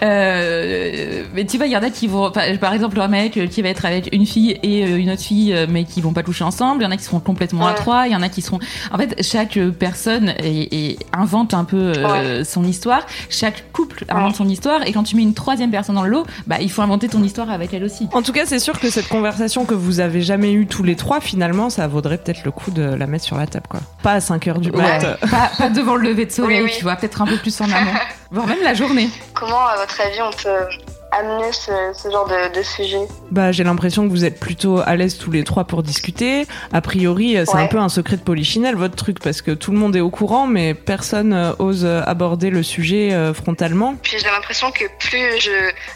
Euh, 0.02 1.22
mais 1.34 1.44
tu 1.44 1.56
vois, 1.56 1.66
il 1.66 1.72
y 1.72 1.76
en 1.76 1.82
a 1.82 1.90
qui 1.90 2.06
vont, 2.06 2.30
par 2.60 2.72
exemple, 2.74 3.00
un 3.00 3.08
mec 3.08 3.48
qui 3.50 3.62
va 3.62 3.68
être 3.68 3.84
avec 3.84 4.08
une 4.12 4.26
fille 4.26 4.58
et 4.62 4.84
euh, 4.84 4.96
une 4.98 5.10
autre 5.10 5.22
fille, 5.22 5.52
euh, 5.52 5.66
mais 5.68 5.84
qui 5.84 6.00
vont 6.00 6.12
pas 6.12 6.22
toucher 6.22 6.44
ensemble. 6.44 6.82
Il 6.82 6.84
y 6.84 6.88
en 6.88 6.90
a 6.90 6.96
qui 6.96 7.04
seront 7.04 7.20
complètement 7.20 7.66
à 7.66 7.74
trois. 7.74 8.06
Il 8.06 8.12
y 8.12 8.16
en 8.16 8.22
a 8.22 8.28
qui 8.28 8.42
seront. 8.42 8.58
En 8.92 8.98
fait, 8.98 9.16
chaque 9.22 9.58
personne 9.78 10.34
est- 10.38 10.72
est- 10.74 10.98
invente 11.12 11.54
un 11.54 11.64
peu 11.64 11.92
euh, 11.96 12.44
son 12.44 12.64
histoire. 12.64 13.06
Chaque 13.30 13.72
couple 13.72 14.04
invente 14.08 14.36
son 14.36 14.48
histoire. 14.48 14.86
Et 14.86 14.92
quand 14.92 15.02
tu 15.04 15.16
mets 15.16 15.22
une 15.22 15.34
troisième 15.34 15.70
personne 15.70 15.94
dans 15.94 16.02
le 16.04 16.10
lot, 16.10 16.26
bah, 16.46 16.56
il 16.60 16.70
faut 16.70 16.82
inventer 16.82 17.08
ton 17.08 17.22
histoire 17.22 17.50
avec 17.50 17.72
elle 17.74 17.84
aussi. 17.84 18.08
En 18.12 18.22
tout 18.22 18.32
cas, 18.32 18.46
c'est 18.46 18.58
sûr 18.58 18.78
que 18.78 18.90
cette 18.90 19.08
conversation 19.08 19.64
que 19.64 19.74
vous 19.74 20.00
avez 20.00 20.22
jamais 20.22 20.52
eue 20.52 20.66
tous 20.66 20.82
les 20.82 20.96
trois, 20.96 21.20
finalement, 21.20 21.70
ça 21.70 21.86
vaudrait 21.86 22.18
peut-être 22.18 22.44
le 22.44 22.50
coup 22.50 22.70
de 22.70 22.82
la 22.82 23.06
mettre 23.06 23.24
sur 23.24 23.36
la 23.36 23.46
table, 23.46 23.66
quoi. 23.68 23.80
Pas 24.02 24.12
à 24.14 24.20
5 24.20 24.48
heures 24.48 24.60
du 24.60 24.70
mat. 24.70 25.02
Ouais. 25.02 25.28
pas, 25.30 25.50
pas 25.56 25.68
devant 25.70 25.96
le 25.96 26.08
lever 26.08 26.26
de 26.26 26.30
soleil, 26.30 26.58
Oui, 26.60 26.64
oui. 26.70 26.74
tu 26.76 26.82
vois, 26.84 26.96
peut-être 26.96 27.22
un 27.22 27.26
peu 27.26 27.36
plus 27.36 27.58
en 27.60 27.70
amont, 27.74 27.90
voire 28.30 28.46
même 28.46 28.62
la 28.62 28.74
journée. 28.74 29.08
Comment, 29.34 29.66
à 29.66 29.76
votre 29.76 30.00
avis, 30.00 30.20
on 30.22 30.30
peut 30.30 30.66
amener 31.12 31.52
ce, 31.52 31.70
ce 31.96 32.10
genre 32.10 32.26
de, 32.28 32.52
de 32.58 32.62
sujet? 32.64 32.98
Bah, 33.30 33.52
j'ai 33.52 33.62
l'impression 33.62 34.04
que 34.04 34.10
vous 34.10 34.24
êtes 34.24 34.40
plutôt 34.40 34.80
à 34.84 34.96
l'aise 34.96 35.16
tous 35.16 35.30
les 35.30 35.44
trois 35.44 35.62
pour 35.64 35.84
discuter. 35.84 36.46
A 36.72 36.80
priori, 36.80 37.36
euh, 37.36 37.44
c'est 37.46 37.54
Ouais. 37.54 37.62
un 37.62 37.66
peu 37.68 37.78
un 37.78 37.88
secret 37.88 38.16
de 38.16 38.22
polichinelle, 38.22 38.74
votre 38.74 38.96
truc, 38.96 39.20
parce 39.20 39.40
que 39.40 39.52
tout 39.52 39.70
le 39.70 39.78
monde 39.78 39.94
est 39.94 40.00
au 40.00 40.10
courant, 40.10 40.46
mais 40.48 40.74
personne 40.74 41.32
euh, 41.32 41.52
ose 41.60 41.84
euh, 41.84 42.02
aborder 42.04 42.50
le 42.50 42.64
sujet 42.64 43.12
euh, 43.12 43.32
frontalement. 43.32 43.94
Puis 44.02 44.16
j'ai 44.18 44.26
l'impression 44.26 44.72
que 44.72 44.84
plus 44.98 45.40
je, 45.40 45.50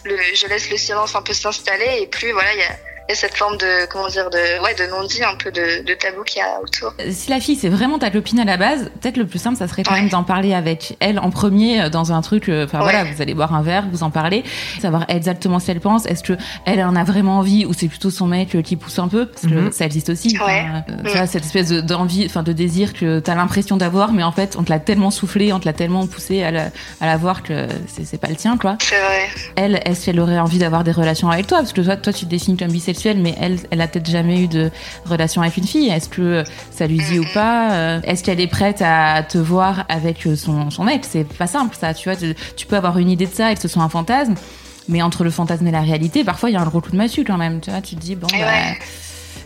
le, 0.05 0.17
je 0.35 0.47
laisse 0.47 0.71
le 0.71 0.77
silence 0.77 1.17
un 1.17 1.23
peu 1.23 1.33
s'installer 1.33 1.99
et 2.03 2.07
plus 2.07 2.31
voilà, 2.31 2.53
il 2.55 2.61
y 2.61 2.63
a, 2.63 2.77
a 3.13 3.15
cette 3.15 3.37
forme 3.37 3.57
de 3.57 3.87
comment 3.91 4.09
dire 4.09 4.29
de 4.31 4.63
ouais 4.63 4.75
de 4.75 4.91
non-dit 4.91 5.23
un 5.25 5.35
peu 5.37 5.51
de, 5.51 5.83
de 5.85 5.95
tabou 5.95 6.23
qu'il 6.25 6.39
y 6.39 6.43
a 6.43 6.61
autour. 6.63 6.93
Si 7.11 7.31
la 7.31 7.41
fille 7.41 7.57
c'est 7.57 7.69
vraiment 7.69 7.99
ta 7.99 8.11
copine 8.11 8.41
à 8.41 8.45
la 8.45 8.57
base, 8.57 8.91
peut-être 9.01 9.17
le 9.17 9.27
plus 9.27 9.39
simple 9.39 9.57
ça 9.57 9.67
serait 9.69 9.83
quand 9.83 9.93
Ouais. 9.95 10.01
même 10.01 10.11
d'en 10.11 10.23
parler 10.25 10.53
avec 10.55 10.97
elle 11.01 11.19
en 11.19 11.31
premier 11.31 11.83
euh, 11.83 11.89
dans 11.91 12.13
un 12.13 12.21
truc. 12.21 12.49
euh, 12.49 12.65
Enfin 12.65 12.79
Ouais. 12.79 12.85
voilà, 12.85 13.05
vous 13.05 13.23
allez 13.23 13.35
boire 13.35 13.55
un 13.55 13.63
verre, 13.63 13.85
vous 13.91 14.03
en 14.03 14.11
parlez, 14.11 14.45
savoir 14.81 15.05
exactement 15.09 15.59
ce 15.59 15.67
qu'elle 15.67 15.81
pense. 15.81 16.07
Est-ce 16.07 16.23
que 16.23 16.35
elle 16.67 16.83
en 16.83 16.95
a 16.97 17.05
vraiment 17.05 17.39
envie 17.39 17.65
ou 17.67 17.73
c'est 17.73 17.89
plutôt 17.89 18.11
son 18.11 18.27
mec 18.27 18.55
euh, 18.55 18.63
qui 18.63 18.77
pousse 18.77 18.99
un 18.99 19.09
peu 19.09 19.27
parce 19.27 19.43
que 19.47 19.49
Mhm. 19.67 19.73
ça 19.73 19.85
existe 19.87 20.11
aussi. 20.11 20.37
Ouais. 20.39 20.67
Tu 21.05 21.17
vois, 21.17 21.27
cette 21.27 21.45
espèce 21.45 21.69
de- 21.69 21.81
d'envie, 21.81 22.27
enfin 22.27 22.43
de 22.43 22.53
désir 22.53 22.93
que 22.93 23.19
t'as 23.21 23.35
l'impression 23.35 23.77
d'avoir, 23.77 24.13
mais 24.13 24.23
en 24.23 24.33
fait 24.33 24.57
on 24.59 24.63
te 24.65 24.71
l'a 24.71 24.79
tellement 24.81 25.11
soufflé, 25.11 25.53
on 25.53 25.61
te 25.61 25.65
l'a 25.67 25.73
tellement 25.73 26.07
poussé 26.07 26.43
à 26.43 26.51
la, 26.51 26.65
à 27.01 27.07
la 27.07 27.17
voir 27.17 27.43
que 27.43 27.67
c'est 27.87 28.05
c'est 28.05 28.19
pas 28.19 28.29
le 28.29 28.37
tien 28.37 28.57
quoi. 28.59 28.77
C'est 28.81 29.01
vrai. 29.01 29.29
Elle, 29.57 29.81
est-ce 29.85 30.05
qu'elle 30.07 30.21
aurait 30.21 30.39
envie 30.39 30.59
d'avoir 30.59 30.85
des 30.85 30.93
relations 30.93 31.31
avec 31.31 31.47
toi? 31.47 31.59
Parce 31.59 31.73
que 31.73 31.81
toi, 31.81 31.97
toi, 31.97 32.13
tu 32.13 32.25
te 32.27 32.31
désignes 32.31 32.57
comme 32.57 32.69
mais 33.05 33.35
elle, 33.41 33.59
elle 33.71 33.81
a 33.81 33.89
peut-être 33.89 34.09
jamais 34.11 34.41
eu 34.43 34.49
de 34.49 34.71
relation 35.05 35.43
avec 35.43 35.57
une 35.57 35.67
fille. 35.67 35.89
Est-ce 35.89 36.09
que 36.09 36.45
ça 36.71 36.87
lui 36.87 36.99
dit 36.99 37.19
ou 37.19 37.25
pas 37.35 37.73
Euh, 37.73 38.01
Est-ce 38.05 38.23
qu'elle 38.25 38.41
est 38.41 38.47
prête 38.47 38.83
à 38.83 39.23
te 39.23 39.39
voir 39.39 39.85
avec 39.89 40.27
euh, 40.27 40.37
son, 40.37 40.71
son 40.71 40.85
mec 40.85 41.05
C'est 41.09 41.25
pas 41.25 41.47
simple, 41.47 41.77
ça. 41.79 41.95
Tu 41.95 42.09
vois, 42.09 42.17
tu, 42.17 42.35
tu 42.57 42.67
peux 42.67 42.77
avoir 42.77 42.99
une 42.99 43.11
idée 43.11 43.27
de 43.27 43.33
ça 43.35 43.53
et 43.53 43.55
que 43.55 43.61
ce 43.61 43.69
soit 43.69 43.83
un 43.83 43.89
fantasme. 43.89 44.35
Mais 44.89 45.03
entre 45.03 45.23
le 45.23 45.31
fantasme 45.31 45.67
et 45.67 45.71
la 45.71 45.83
réalité, 45.83 46.25
parfois 46.25 46.49
il 46.49 46.55
y 46.55 46.57
a 46.57 46.61
un 46.63 46.67
gros 46.67 46.81
coup 46.81 46.91
de 46.91 46.97
massue 46.97 47.23
quand 47.25 47.37
même. 47.37 47.61
Tu 47.61 47.71
vois, 47.71 47.83
tu 47.83 47.95
te 47.95 48.01
dis 48.01 48.17
bon, 48.17 48.27
bah, 48.31 48.39
ouais. 48.39 48.79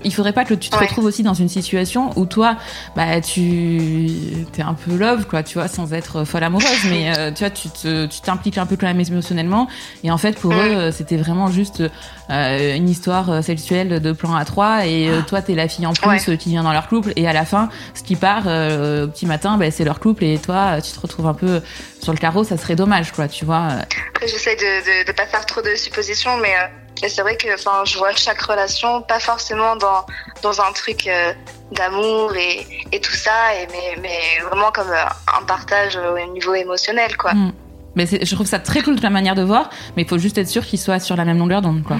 Il 0.04 0.12
faudrait 0.14 0.32
pas 0.32 0.44
que 0.44 0.54
tu 0.54 0.70
te 0.70 0.76
Ouais. 0.76 0.86
retrouves 0.86 1.04
aussi 1.04 1.22
dans 1.22 1.34
une 1.34 1.48
situation 1.48 2.10
où 2.16 2.26
toi, 2.26 2.56
bah 2.96 3.20
tu 3.20 4.10
t'es 4.52 4.62
un 4.62 4.74
peu 4.74 4.96
love, 4.96 5.26
quoi, 5.26 5.42
tu 5.42 5.54
vois, 5.58 5.68
sans 5.68 5.92
être 5.92 6.24
folle 6.24 6.44
amoureuse, 6.44 6.84
mais 6.90 7.16
euh, 7.16 7.30
tu 7.32 7.40
vois, 7.40 7.50
tu 7.50 7.68
te, 7.68 8.06
tu 8.06 8.20
t'impliques 8.20 8.58
un 8.58 8.66
peu 8.66 8.76
quand 8.76 8.86
même 8.86 9.00
émotionnellement. 9.00 9.68
Et 10.04 10.10
en 10.10 10.18
fait, 10.18 10.38
pour 10.38 10.52
eux, 10.52 10.56
euh, 10.58 10.92
c'était 10.92 11.16
vraiment 11.16 11.48
juste 11.50 11.82
euh, 12.30 12.76
une 12.76 12.88
histoire 12.88 13.30
euh, 13.30 13.42
sexuelle 13.42 14.00
de 14.00 14.12
plan 14.12 14.34
à 14.34 14.44
trois. 14.44 14.86
Et 14.86 15.08
euh, 15.08 15.20
toi, 15.26 15.42
t'es 15.42 15.54
la 15.54 15.68
fille 15.68 15.86
en 15.86 15.92
plus 15.92 16.08
Ouais. 16.08 16.20
euh, 16.30 16.36
qui 16.36 16.48
vient 16.50 16.62
dans 16.62 16.72
leur 16.72 16.88
couple. 16.88 17.12
Et 17.16 17.26
à 17.28 17.32
la 17.32 17.44
fin, 17.44 17.68
ce 17.94 18.02
qui 18.02 18.16
part 18.16 18.44
euh, 18.46 19.04
au 19.04 19.08
petit 19.08 19.26
matin, 19.26 19.56
bah, 19.58 19.70
c'est 19.70 19.84
leur 19.84 20.00
couple. 20.00 20.24
Et 20.24 20.38
toi, 20.38 20.80
tu 20.80 20.92
te 20.92 21.00
retrouves 21.00 21.26
un 21.26 21.34
peu 21.34 21.60
sur 22.00 22.12
le 22.12 22.18
carreau. 22.18 22.44
Ça 22.44 22.56
serait 22.56 22.76
dommage, 22.76 23.12
quoi, 23.12 23.28
tu 23.28 23.44
vois. 23.44 23.68
Après 24.14 24.26
j'essaie 24.28 24.56
de, 24.56 25.02
de 25.02 25.06
de 25.06 25.12
pas 25.12 25.26
faire 25.26 25.44
trop 25.46 25.62
de 25.62 25.74
suppositions, 25.76 26.36
mais 26.40 26.54
mais 27.02 27.08
c'est 27.08 27.22
vrai 27.22 27.36
que 27.36 27.52
enfin 27.54 27.82
je 27.84 27.98
vois 27.98 28.12
chaque 28.14 28.40
relation 28.40 29.02
pas 29.02 29.20
forcément 29.20 29.76
dans 29.76 30.06
dans 30.42 30.60
un 30.60 30.72
truc 30.72 31.06
euh, 31.06 31.32
d'amour 31.72 32.34
et 32.36 32.66
et 32.92 33.00
tout 33.00 33.12
ça, 33.14 33.54
et 33.60 33.66
mais 33.72 34.00
mais 34.00 34.44
vraiment 34.48 34.70
comme 34.72 34.90
euh, 34.90 35.04
un 35.38 35.44
partage 35.44 35.96
au 35.96 36.32
niveau 36.32 36.54
émotionnel 36.54 37.16
quoi. 37.16 37.34
Mm. 37.34 37.52
Mais 37.94 38.06
je 38.06 38.34
trouve 38.34 38.46
ça 38.46 38.58
très 38.58 38.80
cool 38.82 38.96
de 38.96 39.02
la 39.02 39.10
manière 39.10 39.34
de 39.34 39.42
voir, 39.42 39.68
mais 39.96 40.02
il 40.04 40.08
faut 40.08 40.16
juste 40.18 40.38
être 40.38 40.48
sûr 40.48 40.64
qu'ils 40.64 40.78
soient 40.78 40.98
sur 40.98 41.14
la 41.14 41.26
même 41.26 41.38
longueur 41.38 41.60
d'onde, 41.60 41.82
quoi. 41.82 41.98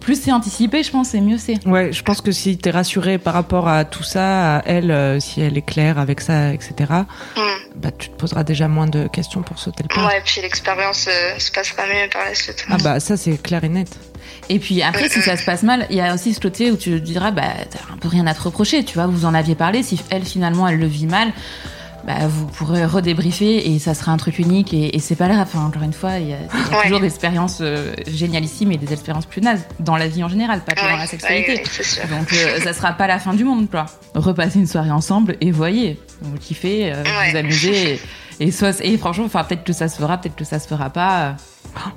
Plus 0.00 0.20
c'est 0.20 0.30
anticipé, 0.32 0.82
je 0.82 0.90
pense, 0.90 1.14
et 1.14 1.20
mieux 1.22 1.38
c'est. 1.38 1.66
Ouais, 1.66 1.90
je 1.90 2.02
pense 2.02 2.20
que 2.20 2.32
si 2.32 2.58
t'es 2.58 2.70
rassuré 2.70 3.16
par 3.16 3.32
rapport 3.32 3.66
à 3.66 3.86
tout 3.86 4.02
ça, 4.02 4.58
à 4.58 4.62
elle, 4.66 4.90
euh, 4.90 5.20
si 5.20 5.40
elle 5.40 5.56
est 5.56 5.62
claire 5.64 5.98
avec 5.98 6.20
ça, 6.20 6.52
etc., 6.52 6.74
Mm. 7.36 7.40
bah, 7.76 7.90
tu 7.98 8.10
te 8.10 8.14
poseras 8.16 8.44
déjà 8.44 8.68
moins 8.68 8.86
de 8.86 9.08
questions 9.08 9.42
pour 9.42 9.58
sauter 9.58 9.84
le 9.84 9.94
pas. 9.94 10.06
Ouais, 10.06 10.22
puis 10.24 10.42
l'expérience 10.42 11.08
euh, 11.08 11.38
se 11.38 11.50
passera 11.50 11.86
mieux 11.86 12.08
par 12.12 12.24
la 12.24 12.34
suite. 12.34 12.66
Ah 12.68 12.76
bah 12.84 13.00
ça 13.00 13.16
c'est 13.16 13.40
clair 13.42 13.64
et 13.64 13.68
net. 13.70 13.88
Et 14.54 14.58
puis 14.58 14.82
après, 14.82 15.08
si 15.08 15.22
ça 15.22 15.36
se 15.38 15.44
passe 15.46 15.62
mal, 15.62 15.86
il 15.88 15.96
y 15.96 16.00
a 16.02 16.12
aussi 16.14 16.34
ce 16.34 16.40
côté 16.40 16.70
où 16.70 16.76
tu 16.76 16.90
te 16.90 16.96
diras, 16.96 17.30
bah, 17.30 17.42
t'as 17.70 17.92
un 17.92 17.96
peu 17.96 18.08
rien 18.08 18.26
à 18.26 18.34
te 18.34 18.42
reprocher, 18.42 18.84
tu 18.84 18.94
vois, 18.94 19.06
vous 19.06 19.24
en 19.24 19.32
aviez 19.32 19.54
parlé, 19.54 19.82
si 19.82 19.98
elle, 20.10 20.24
finalement, 20.24 20.68
elle 20.68 20.78
le 20.78 20.86
vit 20.86 21.06
mal, 21.06 21.32
bah, 22.06 22.26
vous 22.28 22.46
pourrez 22.48 22.84
redébriefer 22.84 23.72
et 23.72 23.78
ça 23.78 23.94
sera 23.94 24.12
un 24.12 24.16
truc 24.18 24.38
unique 24.40 24.74
et, 24.74 24.94
et 24.94 24.98
c'est 24.98 25.14
pas 25.14 25.28
grave. 25.28 25.40
Enfin, 25.50 25.64
encore 25.64 25.84
une 25.84 25.92
fois, 25.92 26.18
il 26.18 26.28
y 26.28 26.32
a, 26.34 26.36
il 26.36 26.42
y 26.60 26.74
a 26.74 26.76
Ouais. 26.76 26.82
toujours 26.82 27.00
des 27.00 27.06
expériences 27.06 27.58
euh, 27.62 27.94
génialissimes 28.08 28.72
et 28.72 28.76
des 28.76 28.92
expériences 28.92 29.24
plus 29.24 29.40
nazes 29.40 29.64
dans 29.80 29.96
la 29.96 30.06
vie 30.08 30.22
en 30.24 30.28
général, 30.28 30.60
pas 30.64 30.72
que 30.72 30.80
dans 30.80 30.96
la 30.96 31.06
sexualité. 31.06 31.52
ouais. 31.62 32.08
Donc 32.18 32.32
euh, 32.34 32.60
ça 32.60 32.72
sera 32.74 32.92
pas 32.92 33.06
la 33.06 33.18
fin 33.20 33.32
du 33.34 33.44
monde, 33.44 33.70
quoi. 33.70 33.86
Repassez 34.14 34.58
une 34.58 34.66
soirée 34.66 34.90
ensemble 34.90 35.36
et 35.40 35.50
voyez, 35.50 35.98
vous 36.20 36.36
kiffez, 36.38 36.92
euh, 36.92 37.02
vous 37.30 37.36
amusez. 37.38 38.00
Et, 38.40 38.48
et, 38.48 38.50
soit, 38.50 38.80
et 38.84 38.98
franchement, 38.98 39.24
enfin 39.26 39.44
peut-être 39.44 39.64
que 39.64 39.72
ça 39.72 39.88
se 39.88 39.96
fera, 39.96 40.18
peut-être 40.18 40.36
que 40.36 40.44
ça 40.44 40.58
se 40.58 40.66
fera 40.68 40.90
pas. 40.90 41.36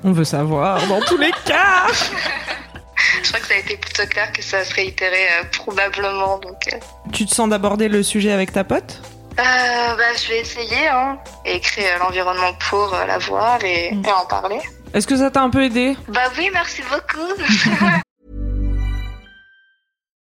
On 0.04 0.12
veut 0.12 0.24
savoir 0.24 0.86
dans 0.88 1.00
tous 1.00 1.16
les 1.18 1.30
cas. 1.44 1.86
Je 3.22 3.28
crois 3.28 3.40
que 3.40 3.46
ça 3.46 3.54
a 3.54 3.58
été 3.58 3.76
plutôt 3.76 4.06
clair 4.06 4.32
que 4.32 4.42
ça 4.42 4.64
se 4.64 4.74
réitérait 4.74 5.28
euh, 5.40 5.44
probablement. 5.52 6.38
Donc, 6.38 6.56
euh, 6.72 6.76
Tu 7.12 7.26
te 7.26 7.34
sens 7.34 7.48
d'aborder 7.48 7.88
le 7.88 8.02
sujet 8.02 8.32
avec 8.32 8.52
ta 8.52 8.64
pote? 8.64 9.00
Euh, 9.38 9.42
bah, 9.42 10.02
je 10.16 10.28
vais 10.28 10.40
essayer 10.40 10.88
hein, 10.88 11.18
et 11.44 11.60
créer 11.60 11.90
euh, 11.92 11.98
l'environnement 11.98 12.54
pour 12.70 12.94
euh, 12.94 13.04
la 13.06 13.18
voir 13.18 13.62
et, 13.64 13.92
Mm. 13.92 14.04
et 14.06 14.12
en 14.12 14.24
parler. 14.26 14.58
Est-ce 14.94 15.06
que 15.06 15.16
ça 15.16 15.30
t'a 15.30 15.42
un 15.42 15.50
peu 15.50 15.62
aidé? 15.64 15.94
Bah 16.08 16.22
oui, 16.38 16.48
merci 16.52 16.82
beaucoup. 16.90 17.34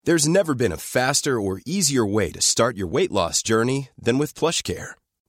There's 0.04 0.28
never 0.28 0.54
been 0.54 0.72
a 0.72 0.76
faster 0.76 1.40
or 1.40 1.60
easier 1.66 2.04
way 2.06 2.30
to 2.32 2.40
start 2.40 2.76
your 2.76 2.88
weight 2.88 3.12
loss 3.12 3.42
journey 3.42 3.88
than 4.00 4.18
with 4.18 4.34
PlushCare. 4.34 4.92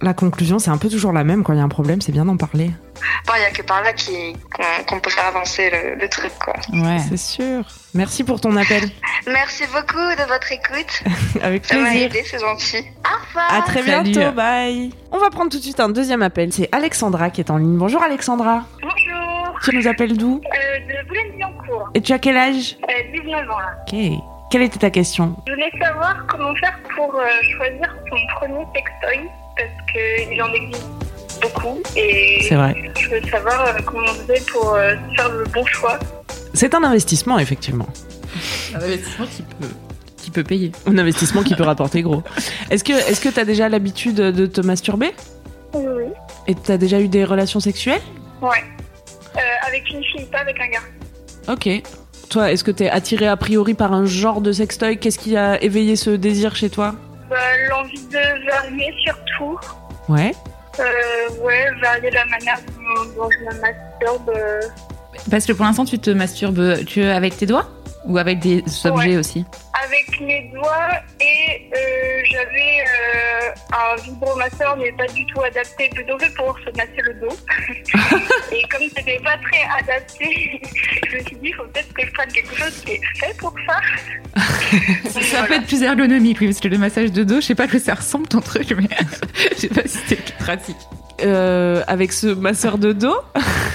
La 0.00 0.14
conclusion 0.14 0.58
c'est 0.58 0.70
un 0.70 0.76
peu 0.78 0.88
toujours 0.88 1.12
la 1.12 1.24
même 1.24 1.42
quand 1.44 1.52
il 1.52 1.58
y 1.58 1.60
a 1.60 1.64
un 1.64 1.68
problème, 1.68 2.00
c'est 2.00 2.12
bien 2.12 2.24
d'en 2.24 2.36
parler. 2.36 2.70
Bon, 3.26 3.32
il 3.36 3.40
n'y 3.40 3.46
a 3.46 3.50
que 3.50 3.62
par 3.62 3.82
là 3.82 3.92
qu'on 4.86 5.00
peut 5.00 5.10
faire 5.10 5.26
avancer 5.26 5.70
le, 5.70 5.94
le 6.00 6.08
truc, 6.08 6.30
quoi. 6.44 6.54
Ouais. 6.72 6.98
C'est 7.08 7.16
sûr. 7.16 7.64
Merci 7.94 8.24
pour 8.24 8.40
ton 8.40 8.54
appel. 8.56 8.82
Merci 9.26 9.64
beaucoup 9.72 9.96
de 9.96 10.26
votre 10.28 10.50
écoute. 10.52 11.02
Avec 11.42 11.64
Ça 11.64 11.76
m'a 11.76 11.90
plaisir. 11.90 12.06
aidé, 12.06 12.22
c'est 12.26 12.38
gentil. 12.40 12.78
Au 13.04 13.26
revoir. 13.26 13.52
À 13.54 13.62
très 13.62 13.82
Salut. 13.82 14.10
bientôt, 14.10 14.32
bye. 14.32 14.90
On 15.10 15.18
va 15.18 15.30
prendre 15.30 15.50
tout 15.50 15.58
de 15.58 15.62
suite 15.62 15.80
un 15.80 15.88
deuxième 15.88 16.22
appel. 16.22 16.52
C'est 16.52 16.68
Alexandra 16.72 17.30
qui 17.30 17.40
est 17.40 17.50
en 17.50 17.56
ligne. 17.58 17.76
Bonjour 17.78 18.02
Alexandra. 18.02 18.64
Bonjour, 18.82 19.58
Tu 19.62 19.76
nous 19.76 19.86
appelles 19.86 20.16
d'où 20.16 20.40
euh, 20.44 20.78
de 20.80 21.08
Boulogne-Billancourt, 21.08 21.90
Et 21.94 22.00
tu 22.00 22.12
as 22.12 22.18
quel 22.18 22.36
âge 22.36 22.76
euh, 22.88 23.12
19 23.22 23.50
ans 23.50 23.58
là. 23.58 23.74
Ok. 23.88 23.96
Quelle 24.50 24.62
était 24.62 24.78
ta 24.80 24.90
question 24.90 25.34
Je 25.46 25.52
voulais 25.54 25.70
savoir 25.80 26.26
comment 26.28 26.54
faire 26.56 26.78
pour 26.94 27.14
euh, 27.14 27.24
choisir 27.56 27.96
son 28.10 28.16
premier 28.36 28.64
sextoy 28.74 29.28
parce 29.56 29.92
qu'il 29.92 30.42
en 30.42 30.52
existe 30.52 30.86
beaucoup 31.40 31.80
et 31.96 32.44
C'est 32.48 32.54
vrai. 32.54 32.74
je 33.00 33.08
veux 33.10 33.22
savoir 33.30 33.66
euh, 33.66 33.72
comment 33.84 34.06
on 34.10 34.14
faisait 34.14 34.42
pour 34.52 34.74
euh, 34.74 34.94
faire 35.16 35.28
le 35.30 35.44
bon 35.52 35.64
choix. 35.66 35.98
C'est 36.54 36.74
un 36.74 36.84
investissement, 36.84 37.38
effectivement. 37.38 37.88
Un 38.74 38.80
investissement 38.82 39.26
qui 39.26 39.42
peut, 39.42 39.68
qui 40.16 40.30
peut 40.30 40.44
payer. 40.44 40.72
Un 40.86 40.98
investissement 40.98 41.42
qui 41.42 41.54
peut 41.54 41.64
rapporter 41.64 42.02
gros. 42.02 42.22
Est-ce 42.70 42.84
que 42.84 42.92
est-ce 42.92 43.20
que 43.20 43.28
tu 43.28 43.40
as 43.40 43.44
déjà 43.44 43.68
l'habitude 43.68 44.16
de 44.16 44.46
te 44.46 44.60
masturber? 44.60 45.10
Oui, 45.74 45.84
oui. 45.96 46.04
Et 46.48 46.54
tu 46.54 46.70
as 46.70 46.78
déjà 46.78 47.00
eu 47.00 47.08
des 47.08 47.24
relations 47.24 47.60
sexuelles? 47.60 48.00
Ouais. 48.40 48.62
Euh, 49.36 49.40
avec 49.66 49.88
une 49.90 50.02
fille, 50.04 50.26
pas 50.30 50.38
avec 50.40 50.60
un 50.60 50.68
gars. 50.68 51.52
Ok. 51.52 51.68
Toi, 52.28 52.52
est-ce 52.52 52.64
que 52.64 52.70
tu 52.70 52.84
es 52.84 52.90
attiré 52.90 53.26
a 53.26 53.36
priori 53.36 53.74
par 53.74 53.92
un 53.92 54.04
genre 54.04 54.40
de 54.40 54.52
sextoy? 54.52 54.98
Qu'est-ce 54.98 55.18
qui 55.18 55.36
a 55.36 55.62
éveillé 55.62 55.96
ce 55.96 56.10
désir 56.10 56.54
chez 56.56 56.70
toi? 56.70 56.94
Bah, 57.32 57.38
L'envie 57.70 58.06
de 58.08 58.50
varier 58.50 58.94
surtout. 59.04 59.58
Ouais. 60.08 60.32
Euh, 60.78 60.84
ouais, 61.42 61.66
varier 61.82 62.10
la 62.10 62.24
manière 62.26 62.58
dont 62.66 63.04
dont 63.22 63.28
je 63.30 63.44
me 63.56 63.60
masturbe. 63.60 64.30
euh, 64.36 64.60
Parce 65.30 65.46
que 65.46 65.52
pour 65.52 65.64
l'instant, 65.64 65.84
tu 65.84 65.98
te 65.98 66.10
masturbes 66.10 66.84
tu 66.84 67.02
avec 67.04 67.36
tes 67.36 67.46
doigts? 67.46 67.68
Ou 68.06 68.18
avec 68.18 68.38
des 68.40 68.62
objets 68.84 69.10
Ouais. 69.10 69.16
aussi 69.16 69.44
avec 69.84 70.18
les 70.20 70.50
doigts 70.54 70.90
et 71.20 71.70
euh, 71.74 72.22
j'avais 72.30 72.84
euh, 72.84 73.50
un 73.72 73.96
vibromasseur 74.02 74.76
mais 74.76 74.92
pas 74.92 75.06
du 75.12 75.24
tout 75.26 75.40
adapté, 75.42 75.88
plutôt 75.94 76.18
fait 76.18 76.32
pour 76.34 76.56
se 76.58 76.76
masser 76.76 77.02
le 77.02 77.14
dos. 77.14 77.36
et 78.52 78.62
comme 78.68 78.82
c'était 78.96 79.18
pas 79.22 79.36
très 79.38 79.64
adapté, 79.80 80.60
je 81.10 81.16
me 81.16 81.22
suis 81.22 81.36
dit 81.36 81.48
il 81.48 81.54
faut 81.54 81.64
peut-être 81.64 81.92
que 81.94 82.06
je 82.06 82.12
prenne 82.12 82.32
quelque 82.32 82.54
chose 82.56 82.80
qui 82.84 82.92
est 82.92 83.00
fait 83.18 83.36
pour 83.38 83.54
ça. 83.66 83.80
Ça 85.10 85.20
peut 85.20 85.26
voilà. 85.30 85.56
être 85.56 85.66
plus 85.66 85.82
ergonomique, 85.82 86.38
oui, 86.40 86.46
parce 86.46 86.60
que 86.60 86.68
le 86.68 86.78
massage 86.78 87.12
de 87.12 87.24
dos, 87.24 87.36
je 87.36 87.46
sais 87.46 87.54
pas 87.54 87.66
que 87.66 87.78
ça 87.78 87.94
ressemble 87.94 88.28
ton 88.28 88.40
truc, 88.40 88.72
mais 88.76 88.88
je 89.52 89.56
sais 89.56 89.68
pas 89.68 89.82
si 89.86 89.98
c'était 89.98 90.22
plus 90.22 90.32
pratique. 90.44 90.76
Euh, 91.22 91.82
avec 91.86 92.12
ce 92.12 92.26
masseur 92.28 92.78
de 92.78 92.92
dos. 92.92 93.14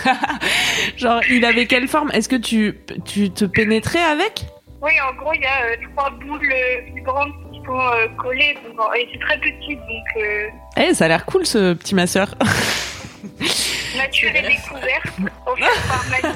Genre, 0.98 1.22
il 1.30 1.44
avait 1.46 1.66
quelle 1.66 1.88
forme? 1.88 2.12
Est-ce 2.12 2.30
que 2.30 2.36
tu, 2.36 2.78
tu 3.06 3.30
te 3.32 3.46
pénétrais 3.46 4.04
avec? 4.04 4.46
Oui, 4.82 4.92
en 5.10 5.14
gros, 5.16 5.34
il 5.34 5.42
y 5.42 5.46
a 5.46 5.64
euh, 5.66 5.76
trois 5.96 6.10
boules 6.12 6.52
euh, 6.52 6.94
vibrantes 6.94 7.34
qui 7.52 7.60
sont 7.66 7.80
euh, 7.80 8.08
collées 8.18 8.56
donc, 8.64 8.86
et 8.96 9.08
c'est 9.12 9.20
très 9.20 9.38
petit 9.40 9.76
donc 9.76 10.24
euh, 10.24 10.48
Eh, 10.78 10.94
ça 10.94 11.06
a 11.06 11.08
l'air 11.08 11.26
cool 11.26 11.46
ce 11.46 11.74
petit 11.74 11.96
masseur. 11.96 12.36
nature 13.98 14.30
et 14.36 14.42
découvert 14.44 15.02
offert 15.48 15.82
par 15.88 16.06
mamie. 16.22 16.36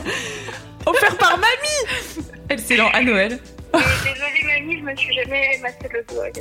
Offert 0.86 1.18
par 1.18 1.38
mamie 1.38 2.28
Excellent, 2.50 2.90
à 2.92 3.02
Noël. 3.02 3.40
Désolée 3.74 4.60
mamie, 4.60 4.80
je 4.80 4.84
me 4.84 4.96
suis 4.96 5.14
jamais 5.14 5.60
massé 5.62 5.78
le 5.92 6.04
dos. 6.10 6.22
avec. 6.22 6.38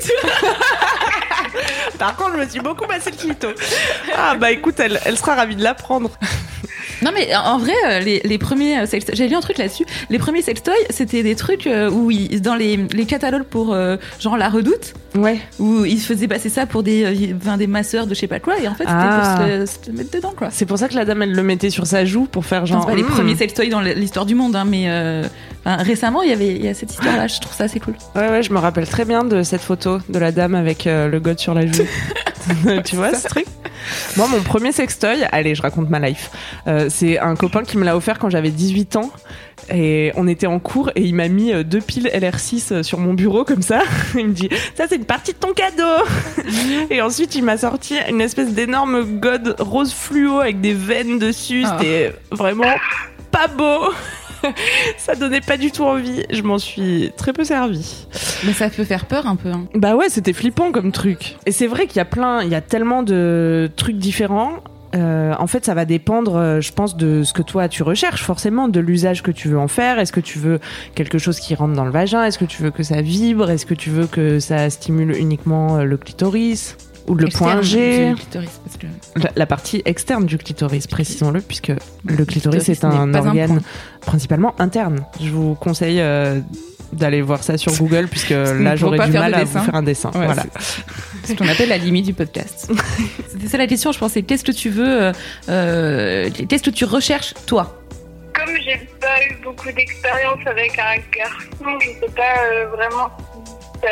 Par 1.99 2.17
contre, 2.17 2.33
je 2.35 2.41
me 2.45 2.49
suis 2.49 2.61
beaucoup 2.61 2.87
massé 2.87 3.11
le 3.11 3.17
clito. 3.17 3.49
Ah 4.17 4.35
bah 4.37 4.51
écoute, 4.51 4.79
elle, 4.81 5.01
elle 5.05 5.17
sera 5.17 5.35
ravie 5.35 5.57
de 5.57 5.63
l'apprendre. 5.63 6.11
Non 7.03 7.13
mais 7.15 7.35
en 7.35 7.57
vrai, 7.57 7.73
euh, 7.89 8.01
les, 8.01 8.21
les 8.25 8.37
premiers 8.37 8.79
euh, 8.81 8.85
sextoys, 8.87 9.15
j'ai 9.17 9.27
lu 9.27 9.35
un 9.35 9.41
truc 9.41 9.57
là-dessus. 9.57 9.87
Les 10.11 10.19
premiers 10.19 10.43
sextoys, 10.43 10.75
c'était 10.91 11.23
des 11.23 11.35
trucs 11.35 11.67
euh, 11.67 11.91
où 11.91 12.11
ils, 12.11 12.43
dans 12.43 12.55
les, 12.55 12.77
les 12.77 13.07
catalogues 13.07 13.45
pour 13.45 13.73
euh, 13.73 13.97
genre 14.19 14.37
la 14.37 14.51
Redoute, 14.51 14.93
Ouais. 15.17 15.41
où 15.59 15.87
ils 15.87 15.99
faisaient 16.01 16.29
passer 16.29 16.51
ça 16.51 16.67
pour 16.67 16.83
des, 16.83 17.35
enfin, 17.41 17.57
des 17.57 17.67
masseurs 17.67 18.07
de 18.07 18.15
je 18.15 18.21
sais 18.21 18.27
pas 18.27 18.39
quoi, 18.39 18.59
et 18.59 18.69
en 18.69 18.75
fait 18.75 18.85
c'était 18.85 18.93
Ah. 18.95 19.39
pour 19.39 19.67
se, 19.67 19.79
se 19.87 19.91
mettre 19.93 20.11
dedans 20.11 20.35
quoi. 20.37 20.49
C'est 20.51 20.67
pour 20.67 20.77
ça 20.79 20.89
que 20.89 20.95
la 20.95 21.07
dame, 21.07 21.23
elle 21.23 21.33
le 21.33 21.43
mettait 21.43 21.71
sur 21.71 21.87
sa 21.87 22.05
joue 22.05 22.27
pour 22.27 22.45
faire 22.45 22.67
genre. 22.67 22.83
c'est 22.83 22.91
pas 22.91 22.97
les 22.97 23.03
hmm. 23.03 23.07
premiers 23.07 23.37
sextoys 23.37 23.71
dans 23.71 23.81
l'histoire 23.81 24.27
du 24.27 24.35
monde, 24.35 24.55
hein, 24.55 24.67
mais 24.67 24.85
euh, 24.91 25.25
enfin, 25.65 25.77
récemment 25.83 26.21
il 26.23 26.29
y 26.29 26.35
avait 26.35 26.49
il 26.55 26.63
y 26.65 26.69
a 26.69 26.75
cette 26.75 26.93
Je 27.27 27.41
trouve 27.41 27.55
ça 27.55 27.65
assez 27.65 27.81
cool. 27.81 27.95
Ouais, 28.15 28.29
ouais, 28.29 28.43
je 28.43 28.53
me 28.53 28.59
rappelle 28.59 28.89
très 28.89 29.05
bien 29.05 29.25
de 29.25 29.43
cette 29.43 29.63
photo 29.63 29.99
de 30.09 30.19
la 30.19 30.33
dame 30.33 30.55
avec 30.55 30.87
euh, 30.87 31.09
le 31.09 31.21
god 31.21 31.39
sur 31.39 31.55
la 31.55 31.67
joue. 31.67 31.87
tu 32.85 32.97
vois 32.97 33.15
ce 33.15 33.29
truc? 33.29 33.47
Moi, 34.17 34.27
mon 34.29 34.41
premier 34.41 34.73
sextoy, 34.73 35.25
allez, 35.33 35.55
je 35.55 35.63
raconte 35.63 35.89
ma 35.89 35.99
life. 35.99 36.31
Euh, 36.67 36.89
c'est 36.89 37.19
un 37.19 37.35
copain 37.37 37.63
qui 37.63 37.79
me 37.79 37.85
l'a 37.85 37.97
offert 37.97 38.19
quand 38.19 38.31
j'avais 38.31 38.51
18 38.51 38.97
ans. 38.97 39.11
Et 39.73 40.11
on 40.17 40.27
était 40.27 40.47
en 40.47 40.59
cours 40.59 40.91
et 40.97 41.03
il 41.03 41.15
m'a 41.15 41.29
mis 41.29 41.53
euh, 41.53 41.63
deux 41.63 41.81
piles 41.81 42.11
LR6 42.13 42.73
euh, 42.73 42.83
sur 42.83 42.99
mon 42.99 43.15
bureau 43.15 43.45
comme 43.45 43.63
ça. 43.63 43.83
Il 44.17 44.29
me 44.29 44.33
dit 44.33 44.49
ça 44.75 44.87
c'est 44.89 44.97
une 44.97 45.05
partie 45.05 45.33
de 45.33 45.39
ton 45.39 45.53
cadeau. 45.53 46.03
et 46.91 47.03
ensuite 47.03 47.35
il 47.35 47.45
m'a 47.45 47.57
sorti 47.57 47.95
une 48.09 48.21
espèce 48.21 48.53
d'énorme 48.53 49.21
god 49.21 49.57
rose 49.59 49.93
fluo 49.93 50.41
avec 50.41 50.61
des 50.61 50.73
veines 50.73 51.19
dessus. 51.19 51.63
Ah. 51.67 51.77
C'était 51.79 52.15
vraiment 52.33 52.75
pas 53.31 53.47
beau. 53.49 53.93
ça 54.97 55.15
donnait 55.15 55.41
pas 55.41 55.57
du 55.57 55.71
tout 55.71 55.85
envie. 55.85 56.25
Je 56.31 56.43
m'en 56.43 56.59
suis 56.59 57.13
très 57.17 57.33
peu 57.33 57.45
servi. 57.45 58.07
Mais 58.45 58.53
ça 58.53 58.71
peut 58.71 58.85
faire 58.85 59.07
peur 59.07 59.27
un 59.27 59.37
peu. 59.37 59.51
Hein. 59.51 59.67
Bah 59.75 59.97
ouais, 59.97 60.09
c'était 60.09 60.33
flippant 60.33 60.73
comme 60.73 60.93
truc. 60.93 61.37
Et 61.47 61.53
c'est 61.53 61.67
vrai 61.67 61.87
qu'il 61.87 61.97
y 61.97 62.01
a 62.01 62.07
plein, 62.07 62.43
il 62.43 62.51
y 62.51 62.55
a 62.55 62.61
tellement 62.61 63.03
de 63.03 63.71
trucs 63.77 63.99
différents. 63.99 64.63
Euh, 64.95 65.35
en 65.39 65.47
fait, 65.47 65.65
ça 65.65 65.75
va 65.75 65.85
dépendre, 65.85 66.37
euh, 66.37 66.61
je 66.61 66.73
pense, 66.73 66.97
de 66.97 67.23
ce 67.23 67.33
que 67.33 67.43
toi 67.43 67.69
tu 67.69 67.83
recherches, 67.83 68.23
forcément, 68.23 68.69
de 68.69 68.81
l'usage 68.81 69.23
que 69.23 69.31
tu 69.31 69.49
veux 69.49 69.59
en 69.59 69.69
faire. 69.69 69.99
Est-ce 69.99 70.13
que 70.13 70.21
tu 70.21 70.39
veux 70.39 70.59
quelque 70.95 71.19
chose 71.19 71.39
qui 71.39 71.55
rentre 71.55 71.75
dans 71.75 71.85
le 71.85 71.93
vagin? 71.93 72.25
Est-ce 72.25 72.39
que 72.39 72.45
tu 72.45 72.63
veux 72.63 72.71
que 72.71 72.83
ça 72.83 73.01
vibre? 73.01 73.51
Est-ce 73.51 73.67
que 73.67 73.75
tu 73.75 73.91
veux 73.91 74.07
que 74.07 74.41
ça 74.41 74.69
stimule 74.71 75.17
uniquement 75.17 75.79
euh, 75.79 75.85
le 75.85 75.97
clitoris? 75.97 76.77
Ou 77.07 77.15
le 77.15 77.29
point 77.29 77.63
G 77.63 78.11
du 78.11 78.15
clitoris, 78.17 78.61
parce 78.65 78.77
que 78.77 78.87
la, 79.17 79.31
la 79.37 79.47
partie 79.47 79.83
externe 79.85 80.27
du 80.27 80.39
clitoris, 80.39 80.87
précisons-le, 80.87 81.41
puisque 81.41 81.73
le 82.05 82.25
clitoris 82.25 82.69
est 82.69 82.85
un 82.85 83.15
organe 83.15 83.61
principalement 84.01 84.55
interne. 84.59 85.05
Je 85.21 85.31
vous 85.31 85.55
conseille 85.55 86.01
euh, 86.01 86.41
d'aller 86.93 87.23
voir 87.23 87.43
ça 87.43 87.57
sur 87.57 87.73
Google, 87.77 88.09
puisque 88.09 88.31
là 88.31 88.77
j'aurais 88.77 89.07
du 89.07 89.13
mal 89.13 89.33
de 89.33 89.37
à 89.37 89.45
vous 89.45 89.59
faire 89.59 89.75
un 89.75 89.83
dessin. 89.83 90.11
Ouais, 90.15 90.27
voilà. 90.27 90.45
C'est 91.25 91.35
ce 91.35 91.39
qu'on 91.39 91.49
appelle 91.49 91.69
la 91.69 91.79
limite 91.79 92.07
du 92.07 92.15
podcast. 92.15 92.71
C'était 93.29 93.47
ça 93.47 93.59
la 93.59 93.67
question, 93.67 93.93
je 93.93 93.99
pensais. 93.99 94.23
Qu'est-ce 94.23 94.45
que 94.45 94.53
tu 94.53 94.71
veux 94.71 95.03
euh, 95.03 95.13
euh, 95.49 96.31
Qu'est-ce 96.49 96.63
que 96.63 96.71
tu 96.71 96.85
recherches, 96.85 97.35
toi? 97.47 97.77
Comme 98.35 98.57
j'ai 98.65 98.89
pas 99.01 99.23
eu 99.29 99.43
beaucoup 99.43 99.71
d'expérience 99.73 100.39
avec 100.47 100.79
un 100.79 100.97
garçon, 101.17 101.79
je 101.81 101.89
sais 101.89 102.13
pas 102.15 102.43
euh, 102.53 102.69
vraiment 102.69 103.11
ça 103.81 103.89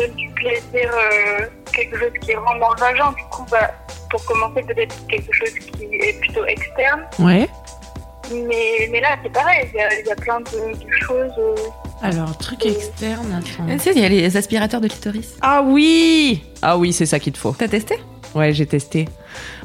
me 0.00 0.06
donne 0.06 0.16
du 0.16 0.28
plaisir, 0.30 0.90
euh, 0.94 1.46
quelque 1.72 1.98
chose 1.98 2.10
qui 2.20 2.34
rentre 2.34 2.58
dans 2.60 2.74
le 2.74 2.80
vagin. 2.80 3.12
Du 3.12 3.22
coup, 3.30 3.44
bah, 3.50 3.70
pour 4.10 4.24
commencer, 4.24 4.62
peut-être 4.62 4.94
quelque 5.06 5.32
chose 5.32 5.50
qui 5.54 5.84
est 5.84 6.18
plutôt 6.20 6.44
externe. 6.46 7.02
Ouais. 7.18 7.48
Mais, 8.32 8.88
mais 8.90 9.00
là, 9.00 9.16
c'est 9.22 9.32
pareil, 9.32 9.68
il 9.72 9.76
y, 9.78 9.80
a- 9.82 10.00
il 10.00 10.06
y 10.06 10.10
a 10.10 10.14
plein 10.16 10.40
de, 10.40 10.44
de 10.74 10.92
choses. 11.06 11.32
euh, 11.38 11.54
Alors, 12.02 12.36
truc 12.38 12.64
externe, 12.64 13.32
attends. 13.32 13.66
Tu 13.70 13.78
sais, 13.78 13.92
il 13.94 14.00
y 14.00 14.04
a 14.04 14.08
les 14.08 14.36
aspirateurs 14.36 14.80
de 14.80 14.88
clitoris. 14.88 15.34
Ah 15.42 15.62
oui 15.62 16.42
Ah 16.62 16.78
oui, 16.78 16.92
c'est 16.92 17.06
ça 17.06 17.18
qu'il 17.18 17.32
te 17.32 17.38
faut. 17.38 17.54
T'as 17.58 17.68
testé? 17.68 17.96
Ouais, 18.34 18.52
j'ai 18.52 18.66
testé. 18.66 19.08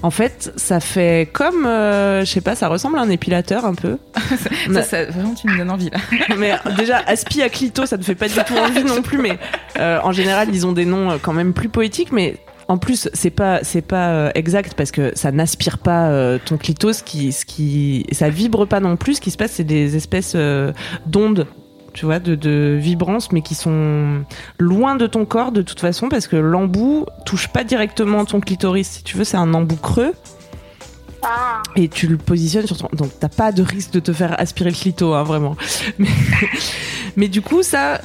En 0.01 0.11
fait, 0.11 0.51
ça 0.55 0.79
fait 0.79 1.29
comme, 1.31 1.65
euh, 1.65 2.25
je 2.25 2.31
sais 2.31 2.41
pas, 2.41 2.55
ça 2.55 2.67
ressemble 2.67 2.97
à 2.97 3.01
un 3.01 3.09
épilateur 3.09 3.65
un 3.65 3.75
peu. 3.75 3.97
ça, 4.73 4.83
ça, 4.83 5.05
Vraiment, 5.05 5.33
tu 5.33 5.47
me 5.47 5.57
donnes 5.57 5.71
envie 5.71 5.89
là. 5.89 5.97
mais 6.37 6.53
déjà, 6.77 6.99
aspi 6.99 7.41
à 7.41 7.49
clito, 7.49 7.85
ça 7.85 7.97
ne 7.97 8.03
fait 8.03 8.15
pas 8.15 8.27
du 8.27 8.33
tout 8.33 8.55
envie 8.55 8.83
non 8.83 9.01
plus. 9.01 9.19
Mais 9.19 9.37
euh, 9.79 9.99
en 10.03 10.11
général, 10.11 10.49
ils 10.53 10.65
ont 10.65 10.73
des 10.73 10.85
noms 10.85 11.11
euh, 11.11 11.17
quand 11.21 11.33
même 11.33 11.53
plus 11.53 11.69
poétiques. 11.69 12.11
Mais 12.11 12.35
en 12.67 12.77
plus, 12.77 13.09
c'est 13.13 13.29
pas, 13.29 13.59
c'est 13.63 13.81
pas 13.81 14.31
exact 14.35 14.73
parce 14.73 14.91
que 14.91 15.11
ça 15.15 15.31
n'aspire 15.31 15.77
pas 15.77 16.09
euh, 16.09 16.37
ton 16.43 16.57
clito. 16.57 16.91
Ce 16.91 17.03
qui, 17.03 17.31
ce 17.31 17.45
qui, 17.45 18.05
ça 18.11 18.29
vibre 18.29 18.67
pas 18.67 18.79
non 18.79 18.97
plus. 18.97 19.15
Ce 19.15 19.21
qui 19.21 19.31
se 19.31 19.37
passe, 19.37 19.51
c'est 19.51 19.63
des 19.63 19.95
espèces 19.95 20.33
euh, 20.35 20.73
d'ondes. 21.05 21.47
Tu 21.97 22.05
vois, 22.05 22.19
de, 22.19 22.35
de 22.35 22.77
vibrances, 22.79 23.31
mais 23.31 23.41
qui 23.41 23.55
sont 23.55 24.23
loin 24.59 24.93
de 24.93 25.07
ton 25.07 25.25
corps 25.25 25.51
de 25.51 25.63
toute 25.63 25.79
façon, 25.79 26.09
parce 26.09 26.27
que 26.27 26.35
l'embout 26.35 27.07
touche 27.25 27.47
pas 27.47 27.63
directement 27.63 28.23
ton 28.23 28.39
clitoris. 28.39 28.87
Si 28.87 29.03
tu 29.03 29.17
veux, 29.17 29.23
c'est 29.23 29.37
un 29.37 29.51
embout 29.55 29.77
creux 29.81 30.13
Ah, 31.23 31.63
et 31.75 31.89
tu 31.89 32.05
le 32.05 32.17
positionnes 32.17 32.67
sur 32.67 32.77
ton. 32.77 32.87
Donc 32.93 33.09
t'as 33.19 33.29
pas 33.29 33.51
de 33.51 33.63
risque 33.63 33.93
de 33.93 33.99
te 33.99 34.13
faire 34.13 34.39
aspirer 34.39 34.69
le 34.69 34.75
clito, 34.75 35.15
hein, 35.15 35.23
vraiment. 35.23 35.55
Mais, 35.97 36.07
mais 37.15 37.27
du 37.29 37.41
coup, 37.41 37.63
ça, 37.63 37.99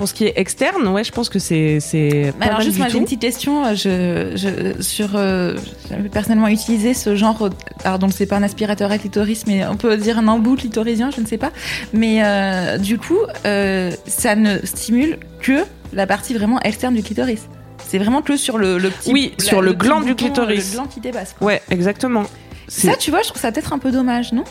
pour 0.00 0.08
ce 0.08 0.14
qui 0.14 0.24
est 0.24 0.32
externe, 0.36 0.88
ouais, 0.88 1.04
je 1.04 1.12
pense 1.12 1.28
que 1.28 1.38
c'est 1.38 1.78
c'est 1.78 2.32
pas 2.38 2.46
Alors 2.46 2.56
mal 2.60 2.64
juste, 2.66 2.78
moi 2.78 2.88
j'ai 2.88 2.96
une 2.96 3.04
petite 3.04 3.20
question. 3.20 3.66
euh, 3.66 3.74
Je, 3.74 4.32
je, 4.34 4.80
sur, 4.82 5.10
euh, 5.14 5.58
j'avais 5.90 6.08
personnellement 6.08 6.48
utilisé 6.48 6.94
ce 6.94 7.14
genre. 7.16 7.50
Alors 7.84 7.98
donc 7.98 8.12
c'est 8.14 8.24
pas 8.24 8.36
un 8.36 8.42
aspirateur 8.42 8.90
à 8.90 8.96
clitoris, 8.96 9.46
mais 9.46 9.66
on 9.66 9.76
peut 9.76 9.94
dire 9.98 10.18
un 10.18 10.26
embout 10.28 10.56
clitorisien, 10.56 11.10
je 11.14 11.20
ne 11.20 11.26
sais 11.26 11.36
pas. 11.36 11.50
Mais 11.92 12.24
euh, 12.24 12.78
du 12.78 12.96
coup, 12.96 13.18
euh, 13.44 13.90
ça 14.06 14.36
ne 14.36 14.64
stimule 14.64 15.18
que 15.42 15.64
la 15.92 16.06
partie 16.06 16.32
vraiment 16.32 16.58
externe 16.60 16.94
du 16.94 17.02
clitoris. 17.02 17.42
C'est 17.86 17.98
vraiment 17.98 18.22
que 18.22 18.38
sur 18.38 18.56
le, 18.56 18.78
le 18.78 18.88
petit. 18.88 19.12
Oui, 19.12 19.34
la- 19.38 19.44
sur 19.44 19.60
le 19.60 19.74
gland 19.74 20.00
du 20.00 20.14
clitoris. 20.14 20.70
Le 20.70 20.76
gland 20.78 20.86
qui 20.86 21.00
dépasse. 21.00 21.34
quoi. 21.38 21.46
Ouais, 21.46 21.60
exactement. 21.70 22.22
Ça, 22.68 22.96
tu 22.96 23.10
vois, 23.10 23.20
je 23.20 23.28
trouve 23.28 23.42
ça 23.42 23.52
peut-être 23.52 23.74
un 23.74 23.78
peu 23.78 23.92
dommage, 23.92 24.32
non? 24.32 24.44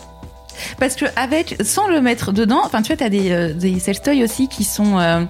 Parce 0.79 0.95
que 0.95 1.05
avec, 1.15 1.55
sans 1.63 1.87
le 1.87 2.01
mettre 2.01 2.31
dedans, 2.31 2.61
enfin, 2.63 2.81
tu 2.81 2.87
vois, 2.87 2.97
t'as 2.97 3.09
des, 3.09 3.31
euh, 3.31 3.53
des 3.53 3.77
aussi 4.23 4.47
qui 4.47 4.63
sont, 4.63 4.99
euh, 4.99 5.21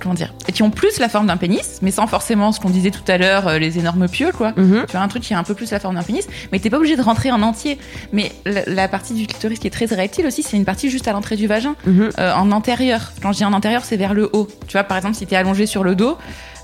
comment 0.00 0.14
dire, 0.14 0.32
qui 0.52 0.62
ont 0.62 0.70
plus 0.70 0.98
la 1.00 1.08
forme 1.08 1.26
d'un 1.26 1.36
pénis, 1.36 1.78
mais 1.82 1.90
sans 1.90 2.06
forcément 2.06 2.52
ce 2.52 2.60
qu'on 2.60 2.70
disait 2.70 2.90
tout 2.90 3.02
à 3.08 3.18
l'heure, 3.18 3.48
euh, 3.48 3.58
les 3.58 3.78
énormes 3.78 4.08
pieux, 4.08 4.30
quoi. 4.32 4.52
Mhm. 4.56 4.84
Tu 4.86 4.92
vois, 4.92 5.00
un 5.00 5.08
truc 5.08 5.22
qui 5.22 5.34
a 5.34 5.38
un 5.38 5.42
peu 5.42 5.54
plus 5.54 5.70
la 5.70 5.80
forme 5.80 5.96
d'un 5.96 6.02
pénis, 6.02 6.26
mais 6.52 6.58
t'es 6.58 6.70
pas 6.70 6.76
obligé 6.78 6.96
de 6.96 7.02
rentrer 7.02 7.30
en 7.32 7.42
entier. 7.42 7.78
Mais 8.12 8.32
la, 8.44 8.62
la 8.66 8.88
partie 8.88 9.14
du 9.14 9.26
clitoris 9.26 9.58
qui 9.58 9.66
est 9.66 9.70
très 9.70 9.92
érectile 9.92 10.26
aussi, 10.26 10.42
c'est 10.42 10.56
une 10.56 10.64
partie 10.64 10.90
juste 10.90 11.08
à 11.08 11.12
l'entrée 11.12 11.36
du 11.36 11.46
vagin, 11.46 11.74
Mhm. 11.86 12.10
euh, 12.18 12.32
en 12.34 12.50
antérieur. 12.52 13.12
Quand 13.22 13.32
je 13.32 13.38
dis 13.38 13.44
en 13.44 13.52
antérieur, 13.52 13.84
c'est 13.84 13.96
vers 13.96 14.14
le 14.14 14.30
haut. 14.32 14.48
Tu 14.68 14.72
vois, 14.72 14.84
par 14.84 14.96
exemple, 14.96 15.16
si 15.16 15.26
t'es 15.26 15.36
allongé 15.36 15.66
sur 15.66 15.82
le 15.84 15.94
dos, 15.96 16.16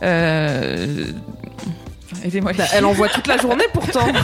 euh... 0.02 1.06
aidez-moi. 2.24 2.52
Bah, 2.56 2.64
Elle 2.74 2.84
envoie 2.84 3.08
toute 3.08 3.26
la 3.26 3.36
journée 3.38 3.64
pourtant. 3.72 4.06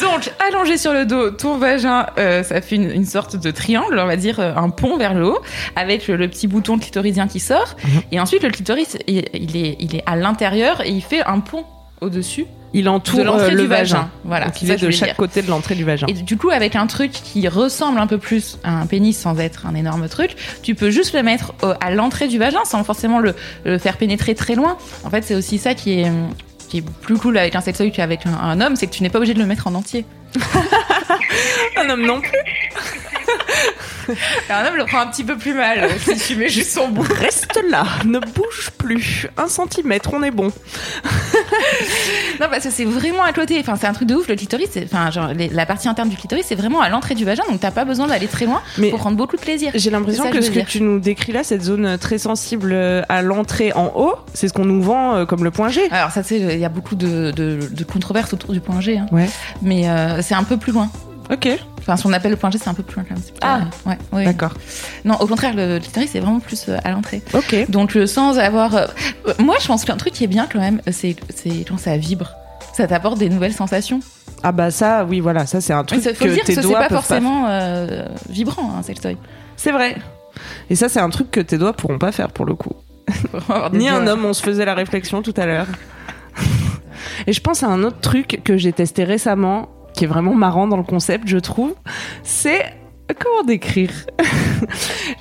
Donc, 0.00 0.32
allongé 0.48 0.76
sur 0.78 0.92
le 0.92 1.06
dos, 1.06 1.30
ton 1.30 1.58
vagin, 1.58 2.06
euh, 2.18 2.42
ça 2.42 2.60
fait 2.60 2.76
une, 2.76 2.90
une 2.90 3.04
sorte 3.06 3.36
de 3.36 3.50
triangle, 3.50 3.98
on 3.98 4.06
va 4.06 4.16
dire, 4.16 4.40
euh, 4.40 4.54
un 4.56 4.70
pont 4.70 4.96
vers 4.96 5.14
le 5.14 5.26
haut, 5.26 5.40
avec 5.76 6.08
le, 6.08 6.16
le 6.16 6.28
petit 6.28 6.46
bouton 6.46 6.78
clitoridien 6.78 7.28
qui 7.28 7.40
sort. 7.40 7.76
Et 8.10 8.20
ensuite, 8.20 8.42
le 8.42 8.50
clitoris, 8.50 8.96
il, 9.06 9.24
il 9.34 9.56
est, 9.56 9.76
il 9.80 9.96
est 9.96 10.02
à 10.06 10.16
l'intérieur 10.16 10.80
et 10.80 10.90
il 10.90 11.02
fait 11.02 11.22
un 11.22 11.40
pont 11.40 11.64
au-dessus 12.00 12.46
Il 12.72 12.88
entoure 12.88 13.36
de 13.36 13.42
euh, 13.42 13.50
le 13.50 13.62
du 13.62 13.66
vagin. 13.68 13.96
vagin. 13.96 14.10
Voilà, 14.24 14.46
Donc 14.46 14.60
il 14.62 14.68
ça 14.68 14.74
est 14.74 14.76
de 14.78 14.90
chaque 14.90 15.08
dire. 15.10 15.16
côté 15.16 15.42
de 15.42 15.48
l'entrée 15.50 15.74
du 15.76 15.84
vagin. 15.84 16.06
Et 16.08 16.14
du 16.14 16.36
coup, 16.36 16.50
avec 16.50 16.74
un 16.74 16.86
truc 16.88 17.12
qui 17.12 17.46
ressemble 17.46 18.00
un 18.00 18.06
peu 18.08 18.18
plus 18.18 18.58
à 18.64 18.80
un 18.80 18.86
pénis 18.86 19.16
sans 19.16 19.38
être 19.38 19.66
un 19.66 19.74
énorme 19.76 20.08
truc, 20.08 20.34
tu 20.62 20.74
peux 20.74 20.90
juste 20.90 21.14
le 21.14 21.22
mettre 21.22 21.52
à 21.80 21.90
l'entrée 21.92 22.26
du 22.28 22.38
vagin 22.38 22.64
sans 22.64 22.82
forcément 22.82 23.20
le, 23.20 23.34
le 23.64 23.78
faire 23.78 23.96
pénétrer 23.98 24.34
très 24.34 24.54
loin. 24.56 24.76
En 25.04 25.10
fait, 25.10 25.22
c'est 25.22 25.34
aussi 25.36 25.58
ça 25.58 25.74
qui 25.74 26.00
est, 26.00 26.10
qui 26.72 26.78
est 26.78 26.90
plus 27.02 27.18
cool 27.18 27.36
avec 27.36 27.54
un 27.54 27.60
sextoy 27.60 27.92
qu'avec 27.92 28.24
un, 28.24 28.32
un 28.32 28.58
homme, 28.62 28.76
c'est 28.76 28.86
que 28.86 28.92
tu 28.92 29.02
n'es 29.02 29.10
pas 29.10 29.18
obligé 29.18 29.34
de 29.34 29.38
le 29.38 29.44
mettre 29.44 29.66
en 29.66 29.74
entier. 29.74 30.06
Un 31.76 31.90
homme 31.90 32.06
non 32.06 32.18
plus. 32.22 32.30
Un 34.50 34.66
homme 34.66 34.76
le 34.76 34.84
prend 34.84 34.98
un 35.00 35.06
petit 35.06 35.24
peu 35.24 35.36
plus 35.38 35.54
mal 35.54 35.78
euh, 35.84 35.88
si 35.98 36.16
tu 36.16 36.36
mets 36.36 36.48
juste 36.48 36.72
son 36.72 36.88
bout. 36.88 37.02
Reste 37.20 37.60
là, 37.70 37.84
ne 38.04 38.18
bouge 38.18 38.70
plus. 38.76 39.26
Un 39.36 39.48
centimètre, 39.48 40.10
on 40.12 40.22
est 40.22 40.30
bon. 40.30 40.52
Non, 42.40 42.46
parce 42.50 42.64
que 42.64 42.70
c'est 42.70 42.84
vraiment 42.84 43.22
à 43.22 43.32
côté. 43.32 43.58
Enfin, 43.60 43.76
c'est 43.80 43.86
un 43.86 43.92
truc 43.92 44.08
de 44.08 44.14
ouf. 44.16 44.26
Le 44.26 44.34
clitoris, 44.36 44.70
enfin, 44.84 45.10
genre, 45.10 45.28
les- 45.28 45.48
la 45.48 45.66
partie 45.66 45.86
interne 45.88 46.08
du 46.08 46.16
clitoris, 46.16 46.44
c'est 46.48 46.54
vraiment 46.54 46.80
à 46.80 46.88
l'entrée 46.88 47.14
du 47.14 47.24
vagin, 47.24 47.42
donc 47.48 47.60
t'as 47.60 47.70
pas 47.70 47.84
besoin 47.84 48.06
d'aller 48.08 48.26
très 48.26 48.46
loin 48.46 48.62
Mais- 48.78 48.90
pour 48.90 48.98
prendre 48.98 49.16
beaucoup 49.16 49.36
de 49.36 49.40
plaisir. 49.40 49.70
J'ai 49.74 49.90
l'impression 49.90 50.30
que 50.30 50.40
ce 50.40 50.50
que 50.50 50.60
tu 50.60 50.80
nous 50.80 50.98
décris 50.98 51.32
là, 51.32 51.44
cette 51.44 51.62
zone 51.62 51.98
très 51.98 52.18
sensible 52.18 52.70
euh, 52.72 53.02
à 53.08 53.22
l'entrée 53.22 53.72
en 53.74 53.92
haut, 53.94 54.14
c'est 54.34 54.48
ce 54.48 54.52
qu'on 54.52 54.64
nous 54.64 54.82
vend 54.82 55.14
euh, 55.14 55.24
comme 55.26 55.44
le 55.44 55.50
point 55.50 55.68
G. 55.68 55.82
Alors, 55.90 56.10
ça, 56.10 56.22
c'est, 56.22 56.38
il 56.38 56.58
y 56.58 56.64
a 56.64 56.68
beaucoup 56.70 56.94
de, 56.96 57.30
de, 57.30 57.58
de 57.70 57.84
controverses 57.84 58.32
autour 58.32 58.52
du 58.52 58.60
point 58.60 58.80
G, 58.80 58.98
hein. 58.98 59.06
Ouais. 59.12 59.28
mais 59.60 59.88
euh, 59.88 60.20
c'est 60.22 60.34
un 60.34 60.44
peu 60.44 60.56
plus 60.56 60.72
loin. 60.72 60.90
Ok, 61.30 61.48
Enfin, 61.78 61.96
si 61.96 62.06
on 62.06 62.12
appelle 62.12 62.30
le 62.30 62.36
point 62.36 62.50
G, 62.50 62.58
c'est 62.62 62.68
un 62.70 62.74
peu 62.74 62.82
plus 62.84 62.94
loin 62.96 63.04
quand 63.08 63.14
même. 63.14 63.22
C'est 63.24 63.32
Ah. 63.40 63.62
pas- 63.84 63.90
ouais, 63.90 63.98
ouais. 64.12 64.24
d'accord. 64.24 64.52
Non, 65.04 65.16
au 65.16 65.26
contraire, 65.26 65.52
le 65.56 65.80
clitoris, 65.80 66.10
c'est 66.12 66.20
vraiment 66.20 66.38
plus 66.38 66.66
euh, 66.68 66.76
à 66.84 66.92
l'entrée. 66.92 67.22
Ok. 67.34 67.68
Donc, 67.70 67.96
euh, 67.96 68.06
sans 68.06 68.38
avoir. 68.38 68.76
euh, 68.76 68.86
euh, 69.26 69.32
moi, 69.40 69.56
je 69.60 69.66
pense 69.66 69.84
qu'un 69.84 69.96
truc 69.96 70.12
qui 70.12 70.22
est 70.22 70.28
bien 70.28 70.46
quand 70.52 70.60
même, 70.60 70.80
c'est, 70.92 71.16
c'est 71.34 71.64
quand 71.68 71.78
ça 71.78 71.96
vibre. 71.96 72.30
Ça 72.74 72.86
t'apporte 72.86 73.18
des 73.18 73.28
nouvelles 73.28 73.52
sensations. 73.52 73.98
Ah 74.44 74.52
bah 74.52 74.70
ça, 74.70 75.04
oui, 75.04 75.18
voilà, 75.20 75.44
ça 75.46 75.60
c'est 75.60 75.72
un 75.72 75.80
Mais 75.80 75.86
truc 75.86 76.02
ça, 76.02 76.14
faut 76.14 76.24
que 76.24 76.28
le 76.28 76.34
dire, 76.34 76.44
tes 76.44 76.54
c'est 76.54 76.60
doigts 76.62 76.78
pas 76.78 76.88
forcément 76.88 77.46
euh, 77.48 78.06
vibrant, 78.28 78.72
un 78.78 78.82
sextoy. 78.82 79.16
C'est 79.56 79.72
vrai. 79.72 79.96
Et 80.70 80.74
ça, 80.76 80.88
c'est 80.88 81.00
un 81.00 81.10
truc 81.10 81.30
que 81.32 81.40
tes 81.40 81.58
doigts 81.58 81.72
pourront 81.72 81.98
pas 81.98 82.12
faire 82.12 82.30
pour 82.30 82.44
le 82.46 82.54
coup. 82.54 82.72
Ni 83.72 83.88
un 83.88 84.06
homme, 84.06 84.24
on 84.24 84.32
se 84.32 84.42
faisait 84.42 84.64
la 84.64 84.74
réflexion 84.74 85.20
tout 85.22 85.34
à 85.36 85.46
l'heure. 85.46 85.66
Et 87.26 87.32
je 87.32 87.40
pense 87.40 87.62
à 87.62 87.66
un 87.68 87.82
autre 87.82 88.00
truc 88.00 88.40
que 88.44 88.56
j'ai 88.56 88.72
testé 88.72 89.04
récemment, 89.04 89.68
qui 89.94 90.04
est 90.04 90.08
vraiment 90.08 90.34
marrant 90.34 90.66
dans 90.66 90.76
le 90.76 90.82
concept, 90.82 91.28
je 91.28 91.38
trouve. 91.38 91.74
C'est 92.22 92.64
comment 93.18 93.44
décrire 93.44 93.90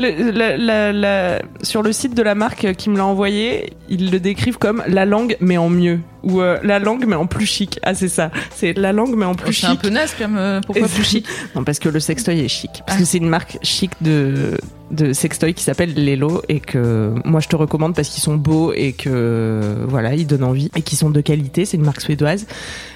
Sur 1.62 1.84
le 1.84 1.92
site 1.92 2.16
de 2.16 2.24
la 2.24 2.36
marque 2.36 2.74
qui 2.74 2.90
me 2.90 2.98
l'a 2.98 3.06
envoyé, 3.06 3.74
ils 3.90 4.12
le 4.12 4.20
décrivent 4.20 4.58
comme 4.58 4.84
la 4.88 5.06
langue 5.06 5.36
mais 5.40 5.58
en 5.58 5.70
mieux 5.70 6.00
ou 6.24 6.42
euh, 6.42 6.60
la 6.64 6.80
langue 6.80 7.06
mais 7.08 7.16
en 7.16 7.26
plus 7.28 7.46
chic. 7.46 7.80
Ah 7.84 7.94
c'est 7.96 8.08
ça, 8.10 8.32
c'est 8.56 8.78
la 8.78 8.92
langue 8.94 9.16
mais 9.16 9.26
en 9.26 9.36
plus 9.36 9.54
C'est 9.54 9.68
un 9.68 9.72
chic. 9.72 9.82
peu 9.82 9.90
naze 9.90 10.14
comme 10.18 10.38
euh, 10.38 10.62
pourquoi 10.66 10.88
plus 10.88 11.04
chic? 11.04 11.26
Non, 11.56 11.64
parce 11.64 11.80
que 11.80 11.90
le 11.90 12.00
sextoy 12.00 12.40
est 12.40 12.48
chic. 12.48 12.72
Parce 12.86 12.98
Ah. 12.98 13.00
que 13.02 13.06
c'est 13.06 13.18
une 13.18 13.30
marque 13.30 13.58
chic 13.64 13.92
de, 14.02 14.58
de 14.92 15.14
sextoy 15.14 15.54
qui 15.54 15.64
s'appelle 15.64 15.94
Lelo 15.96 16.42
et 16.50 16.60
que 16.60 17.14
moi 17.26 17.40
je 17.40 17.48
te 17.48 17.56
recommande 17.56 17.96
parce 17.96 18.10
qu'ils 18.10 18.22
sont 18.24 18.36
beaux 18.36 18.72
et 18.74 18.94
que 18.94 19.62
voilà, 19.88 20.14
ils 20.14 20.28
donnent 20.28 20.44
envie 20.44 20.70
et 20.76 20.82
qu'ils 20.82 20.98
sont 20.98 21.10
de 21.10 21.22
qualité. 21.22 21.66
C'est 21.66 21.78
une 21.78 21.84
marque 21.86 22.02
suédoise. 22.02 22.46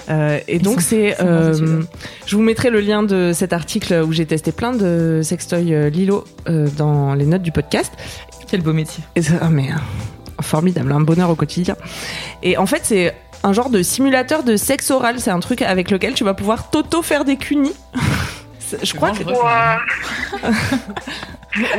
Euh, 0.10 0.40
et 0.48 0.60
donc 0.60 0.82
c'est, 0.82 1.20
euh, 1.22 1.82
je 2.28 2.36
vous 2.36 2.44
mettrai 2.44 2.70
le 2.70 2.80
lien 2.80 3.02
de 3.02 3.32
cet 3.34 3.54
article 3.54 4.04
où 4.08 4.12
j'ai 4.14 4.26
testé 4.28 4.52
plein 4.52 4.72
de 4.74 5.22
sextoy 5.24 5.90
Lilo 5.90 6.26
euh, 6.48 6.68
dans 6.78 7.16
les 7.16 7.26
notes 7.26 7.42
du 7.42 7.52
podcast. 7.52 7.92
Quel 8.48 8.62
beau 8.62 8.74
métier. 8.74 9.04
Et 9.16 9.24
ça, 9.24 9.34
ah, 9.42 9.50
mais 9.50 9.70
formidable, 10.42 10.92
un 10.92 11.02
bonheur 11.02 11.30
au 11.30 11.36
quotidien. 11.36 11.76
Et 12.44 12.58
en 12.58 12.66
fait, 12.66 12.82
c'est 12.84 13.16
un 13.44 13.54
genre 13.54 13.70
de 13.70 13.84
simulateur 13.84 14.44
de 14.44 14.56
sexe 14.58 14.92
oral. 14.92 15.20
C'est 15.20 15.32
un 15.32 15.40
truc 15.40 15.62
avec 15.62 15.92
lequel 15.92 16.14
tu 16.14 16.24
vas 16.24 16.34
pouvoir 16.34 16.70
t'auto 16.70 17.02
faire 17.02 17.26
des 17.26 17.38
cunis. 17.38 17.76
Je 18.82 18.94
crois 18.94 19.12
que. 19.12 19.24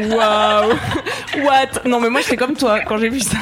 Waouh! 0.08 0.72
What? 1.42 1.82
Non, 1.84 2.00
mais 2.00 2.08
moi, 2.08 2.20
j'étais 2.20 2.36
comme 2.36 2.54
toi. 2.54 2.80
Quand 2.80 2.96
j'ai 2.98 3.08
vu 3.08 3.20
ça 3.20 3.36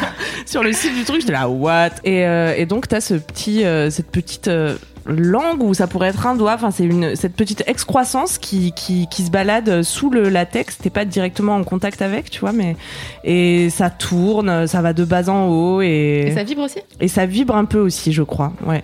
sur 0.46 0.62
le 0.62 0.72
site 0.72 0.94
du 0.94 1.04
truc, 1.04 1.20
j'étais 1.20 1.32
là, 1.32 1.48
what? 1.48 1.90
Et, 2.02 2.26
euh, 2.26 2.54
et 2.56 2.66
donc, 2.66 2.88
t'as 2.88 3.00
ce 3.00 3.14
petit, 3.14 3.64
euh, 3.64 3.90
cette 3.90 4.10
petite 4.10 4.48
euh, 4.48 4.76
langue 5.06 5.62
où 5.62 5.74
ça 5.74 5.86
pourrait 5.86 6.08
être 6.08 6.26
un 6.26 6.34
doigt. 6.34 6.54
Enfin, 6.54 6.70
c'est 6.70 6.84
une, 6.84 7.16
cette 7.16 7.34
petite 7.34 7.62
excroissance 7.66 8.38
qui, 8.38 8.72
qui, 8.72 9.06
qui 9.08 9.22
se 9.22 9.30
balade 9.30 9.82
sous 9.82 10.10
le 10.10 10.28
latex. 10.28 10.78
T'es 10.78 10.90
pas 10.90 11.04
directement 11.04 11.54
en 11.56 11.64
contact 11.64 12.02
avec, 12.02 12.30
tu 12.30 12.40
vois, 12.40 12.52
mais, 12.52 12.76
et 13.24 13.70
ça 13.70 13.90
tourne, 13.90 14.66
ça 14.66 14.82
va 14.82 14.92
de 14.92 15.04
bas 15.04 15.28
en 15.28 15.48
haut 15.48 15.82
et, 15.82 16.24
Et 16.28 16.32
ça 16.32 16.44
vibre 16.44 16.62
aussi? 16.62 16.80
Et 17.00 17.08
ça 17.08 17.26
vibre 17.26 17.56
un 17.56 17.64
peu 17.64 17.78
aussi, 17.78 18.12
je 18.12 18.22
crois. 18.22 18.52
Ouais. 18.66 18.82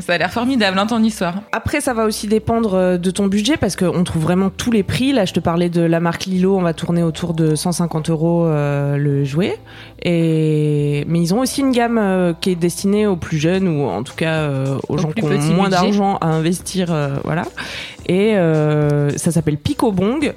Ça 0.00 0.14
a 0.14 0.18
l'air 0.18 0.32
formidable, 0.32 0.78
hein, 0.78 0.86
ton 0.86 1.02
histoire. 1.02 1.42
Après, 1.52 1.80
ça 1.80 1.94
va 1.94 2.04
aussi 2.04 2.26
dépendre 2.26 2.74
euh, 2.74 2.98
de 2.98 3.10
ton 3.10 3.26
budget 3.28 3.56
parce 3.56 3.76
qu'on 3.76 4.02
trouve 4.04 4.22
vraiment 4.22 4.50
tous 4.50 4.72
les 4.72 4.82
prix. 4.82 5.12
Là, 5.12 5.24
je 5.24 5.32
te 5.32 5.40
parlais 5.40 5.68
de 5.68 5.80
la 5.80 6.00
marque 6.00 6.24
Lilo, 6.24 6.56
on 6.56 6.62
va 6.62 6.74
tourner 6.74 7.02
autour 7.02 7.34
de 7.34 7.54
150 7.54 8.10
euros 8.10 8.46
euh, 8.46 8.96
le 8.96 9.24
jouet. 9.24 9.58
Et 10.02 11.04
mais 11.06 11.20
ils 11.20 11.34
ont 11.34 11.40
aussi 11.40 11.60
une 11.60 11.70
gamme 11.70 11.98
euh, 11.98 12.32
qui 12.38 12.50
est 12.50 12.56
destinée 12.56 13.06
aux 13.06 13.16
plus 13.16 13.38
jeunes 13.38 13.68
ou 13.68 13.86
en 13.86 14.02
tout 14.02 14.14
cas 14.16 14.40
euh, 14.40 14.78
aux 14.88 14.98
gens 14.98 15.12
qui 15.12 15.24
ont 15.24 15.54
moins 15.54 15.68
d'argent 15.68 16.16
à 16.16 16.26
investir, 16.26 16.94
voilà. 17.24 17.44
Et 18.06 18.34
ça 19.16 19.30
s'appelle 19.30 19.56
Pico 19.56 19.92
Bong 19.92 20.34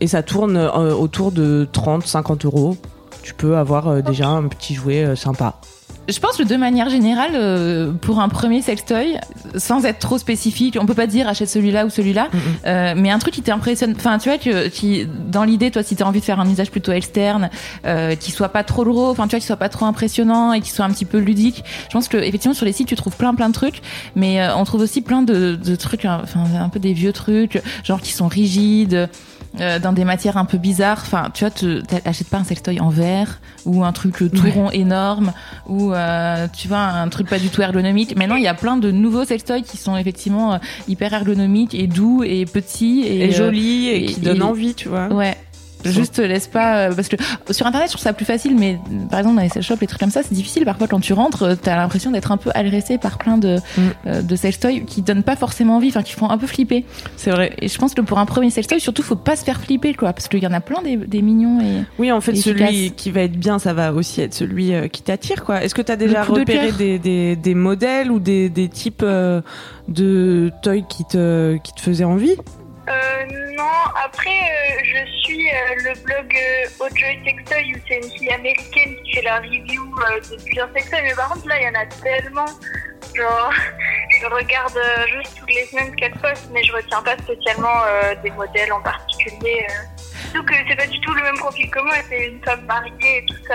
et 0.00 0.06
ça 0.06 0.22
tourne 0.22 0.56
autour 0.56 1.32
de 1.32 1.68
30-50 1.72 2.46
euros. 2.46 2.76
Tu 3.22 3.34
peux 3.34 3.56
avoir 3.56 4.02
déjà 4.02 4.28
un 4.28 4.44
petit 4.48 4.74
jouet 4.74 5.14
sympa. 5.16 5.60
Je 6.08 6.18
pense 6.20 6.36
que 6.38 6.42
de 6.42 6.56
manière 6.56 6.88
générale, 6.88 7.32
euh, 7.34 7.92
pour 7.92 8.20
un 8.20 8.30
premier 8.30 8.62
sextoy, 8.62 9.18
sans 9.56 9.84
être 9.84 9.98
trop 9.98 10.16
spécifique, 10.16 10.78
on 10.80 10.86
peut 10.86 10.94
pas 10.94 11.06
dire 11.06 11.28
achète 11.28 11.50
celui-là 11.50 11.84
ou 11.84 11.90
celui-là, 11.90 12.28
euh, 12.66 12.94
mais 12.96 13.10
un 13.10 13.18
truc 13.18 13.34
qui 13.34 13.42
t'impressionne, 13.42 13.94
enfin 13.94 14.16
tu 14.18 14.30
vois, 14.30 14.38
que, 14.38 14.68
qui, 14.68 15.06
dans 15.06 15.44
l'idée, 15.44 15.70
toi, 15.70 15.82
si 15.82 15.96
t'as 15.96 16.06
envie 16.06 16.20
de 16.20 16.24
faire 16.24 16.40
un 16.40 16.48
usage 16.48 16.70
plutôt 16.70 16.92
externe, 16.92 17.50
euh, 17.84 18.14
qui 18.14 18.30
soit 18.30 18.48
pas 18.48 18.64
trop 18.64 18.84
gros, 18.84 19.10
enfin 19.10 19.24
tu 19.24 19.30
vois, 19.30 19.40
qui 19.40 19.46
soit 19.46 19.56
pas 19.56 19.68
trop 19.68 19.84
impressionnant 19.84 20.54
et 20.54 20.60
qui 20.62 20.70
soit 20.70 20.86
un 20.86 20.90
petit 20.90 21.04
peu 21.04 21.18
ludique, 21.18 21.62
je 21.88 21.92
pense 21.92 22.08
que 22.08 22.16
effectivement 22.16 22.54
sur 22.54 22.64
les 22.64 22.72
sites 22.72 22.88
tu 22.88 22.96
trouves 22.96 23.16
plein 23.16 23.34
plein 23.34 23.48
de 23.48 23.54
trucs, 23.54 23.82
mais 24.16 24.40
euh, 24.40 24.56
on 24.56 24.64
trouve 24.64 24.80
aussi 24.80 25.02
plein 25.02 25.20
de, 25.20 25.56
de 25.56 25.76
trucs, 25.76 26.06
hein, 26.06 26.20
enfin 26.22 26.44
un 26.58 26.68
peu 26.70 26.80
des 26.80 26.94
vieux 26.94 27.12
trucs, 27.12 27.60
genre 27.84 28.00
qui 28.00 28.12
sont 28.12 28.28
rigides. 28.28 29.10
Euh, 29.60 29.78
dans 29.78 29.92
des 29.92 30.04
matières 30.04 30.36
un 30.36 30.44
peu 30.44 30.58
bizarres, 30.58 30.98
enfin, 31.02 31.28
tu 31.34 31.44
vois, 31.44 31.50
tu 31.50 31.82
t'achètes 31.82 32.28
pas 32.28 32.38
un 32.38 32.44
sextoy 32.44 32.80
en 32.80 32.90
verre 32.90 33.40
ou 33.64 33.84
un 33.84 33.92
truc 33.92 34.22
euh, 34.22 34.28
tout 34.28 34.42
Ouais. 34.44 34.50
rond 34.52 34.70
énorme 34.70 35.32
ou 35.66 35.92
euh, 35.92 36.46
tu 36.56 36.68
vois 36.68 36.78
un 36.80 37.08
truc 37.08 37.28
pas 37.28 37.38
du 37.38 37.48
tout 37.48 37.62
ergonomique. 37.62 38.16
Maintenant, 38.16 38.36
il 38.36 38.42
y 38.44 38.48
a 38.48 38.54
plein 38.54 38.76
de 38.76 38.90
nouveaux 38.90 39.24
sextoys 39.24 39.62
qui 39.62 39.76
sont 39.76 39.96
effectivement 39.96 40.54
euh, 40.54 40.58
hyper 40.86 41.12
ergonomiques 41.12 41.74
et 41.74 41.86
doux 41.86 42.22
et 42.22 42.44
petits 42.44 43.00
et, 43.02 43.24
Et, 43.24 43.28
euh, 43.28 43.36
joli 43.36 43.86
et, 43.88 44.04
et- 44.04 44.06
qui 44.06 44.20
donne 44.20 44.38
et- 44.38 44.42
envie, 44.42 44.74
tu 44.74 44.88
vois. 44.88 45.08
Ouais. 45.08 45.36
Juste 45.84 46.16
te 46.16 46.22
laisse 46.22 46.46
pas 46.48 46.88
euh, 46.88 46.94
parce 46.94 47.08
que 47.08 47.16
sur 47.50 47.66
internet 47.66 47.88
je 47.88 47.92
trouve 47.94 48.02
ça 48.02 48.12
plus 48.12 48.24
facile 48.24 48.56
mais 48.58 48.78
euh, 48.92 49.06
par 49.10 49.20
exemple 49.20 49.36
dans 49.36 49.42
les 49.42 49.48
sex 49.48 49.64
shops 49.64 49.80
les 49.80 49.86
trucs 49.86 50.00
comme 50.00 50.10
ça 50.10 50.22
c'est 50.22 50.34
difficile 50.34 50.64
parfois 50.64 50.88
quand 50.88 51.00
tu 51.00 51.12
rentres 51.12 51.42
euh, 51.44 51.54
t'as 51.60 51.76
l'impression 51.76 52.10
d'être 52.10 52.32
un 52.32 52.36
peu 52.36 52.50
agressé 52.54 52.98
par 52.98 53.18
plein 53.18 53.38
de 53.38 53.56
Mm. 53.76 53.80
euh, 54.06 54.22
de 54.22 54.36
sextoys 54.36 54.84
qui 54.86 55.02
donnent 55.02 55.22
pas 55.22 55.36
forcément 55.36 55.76
envie 55.76 55.88
enfin 55.88 56.02
qui 56.02 56.12
font 56.12 56.30
un 56.30 56.38
peu 56.38 56.46
flipper 56.46 56.84
C'est 57.16 57.30
vrai. 57.30 57.52
et 57.60 57.68
je 57.68 57.78
pense 57.78 57.94
que 57.94 58.00
pour 58.00 58.18
un 58.18 58.26
premier 58.26 58.50
sextoy 58.50 58.80
surtout 58.80 59.02
faut 59.02 59.16
pas 59.16 59.36
se 59.36 59.44
faire 59.44 59.60
flipper 59.60 59.94
quoi 59.94 60.12
parce 60.12 60.28
qu'il 60.28 60.42
y 60.42 60.46
en 60.46 60.52
a 60.52 60.60
plein 60.60 60.82
des, 60.82 60.96
des 60.96 61.22
mignons 61.22 61.60
et 61.60 61.84
Oui, 61.98 62.10
en 62.12 62.20
fait, 62.20 62.34
celui 62.34 62.92
qui 62.92 63.10
va 63.10 63.22
être 63.22 63.36
bien, 63.38 63.58
ça 63.58 63.72
va 63.72 63.92
aussi 63.92 64.20
être 64.20 64.34
celui 64.34 64.72
euh, 64.74 64.88
qui 64.88 65.02
t'attire, 65.02 65.44
quoi. 65.44 65.62
Est-ce 65.62 65.74
que 65.74 65.82
tu 65.82 65.92
as 65.92 65.96
déjà 65.96 66.24
de 66.24 66.30
repéré 66.30 66.72
des, 66.72 66.98
des, 66.98 67.36
des 67.36 67.54
modèles 67.54 68.10
ou 68.10 68.18
des, 68.20 68.48
des 68.48 68.68
types 68.68 69.02
euh, 69.02 69.40
de 69.88 70.50
toys 70.62 70.82
qui 70.88 71.04
te, 71.04 71.56
qui 71.58 71.72
te 71.72 71.80
faisaient 71.80 72.04
envie? 72.04 72.32
Euh, 72.32 72.57
non, 73.56 73.64
après, 74.04 74.30
euh, 74.30 74.78
je 74.84 75.20
suis 75.22 75.48
euh, 75.50 75.74
le 75.84 76.02
blog 76.02 76.34
euh, 76.36 76.84
Ojoy 76.84 77.20
Sextoy 77.24 77.74
où 77.74 77.78
c'est 77.86 77.96
une 77.96 78.10
fille 78.18 78.30
américaine 78.30 78.96
qui 79.04 79.12
fait 79.14 79.22
la 79.22 79.38
review 79.38 79.94
de 80.30 80.42
plusieurs 80.42 80.72
sextoys. 80.72 81.02
Mais 81.02 81.14
par 81.14 81.30
contre, 81.30 81.48
là, 81.48 81.60
il 81.60 81.64
y 81.64 81.68
en 81.68 81.80
a 81.80 81.86
tellement. 81.86 82.46
Genre, 83.14 83.52
je 84.20 84.26
regarde 84.26 84.78
juste 85.16 85.38
toutes 85.38 85.54
les 85.54 85.66
semaines 85.66 85.94
qu'elle 85.96 86.12
poste, 86.12 86.48
mais 86.52 86.62
je 86.62 86.72
retiens 86.72 87.02
pas 87.02 87.16
spécialement 87.18 87.82
des 88.22 88.30
modèles 88.30 88.72
en 88.72 88.80
particulier. 88.80 89.66
Surtout 90.30 90.44
que 90.44 90.54
c'est 90.68 90.76
pas 90.76 90.86
du 90.86 91.00
tout 91.00 91.14
le 91.14 91.22
même 91.22 91.36
profil 91.36 91.70
que 91.70 91.80
moi, 91.80 91.96
c'est 92.08 92.28
une 92.28 92.42
femme 92.44 92.64
mariée 92.66 93.18
et 93.18 93.26
tout 93.26 93.44
ça. 93.48 93.54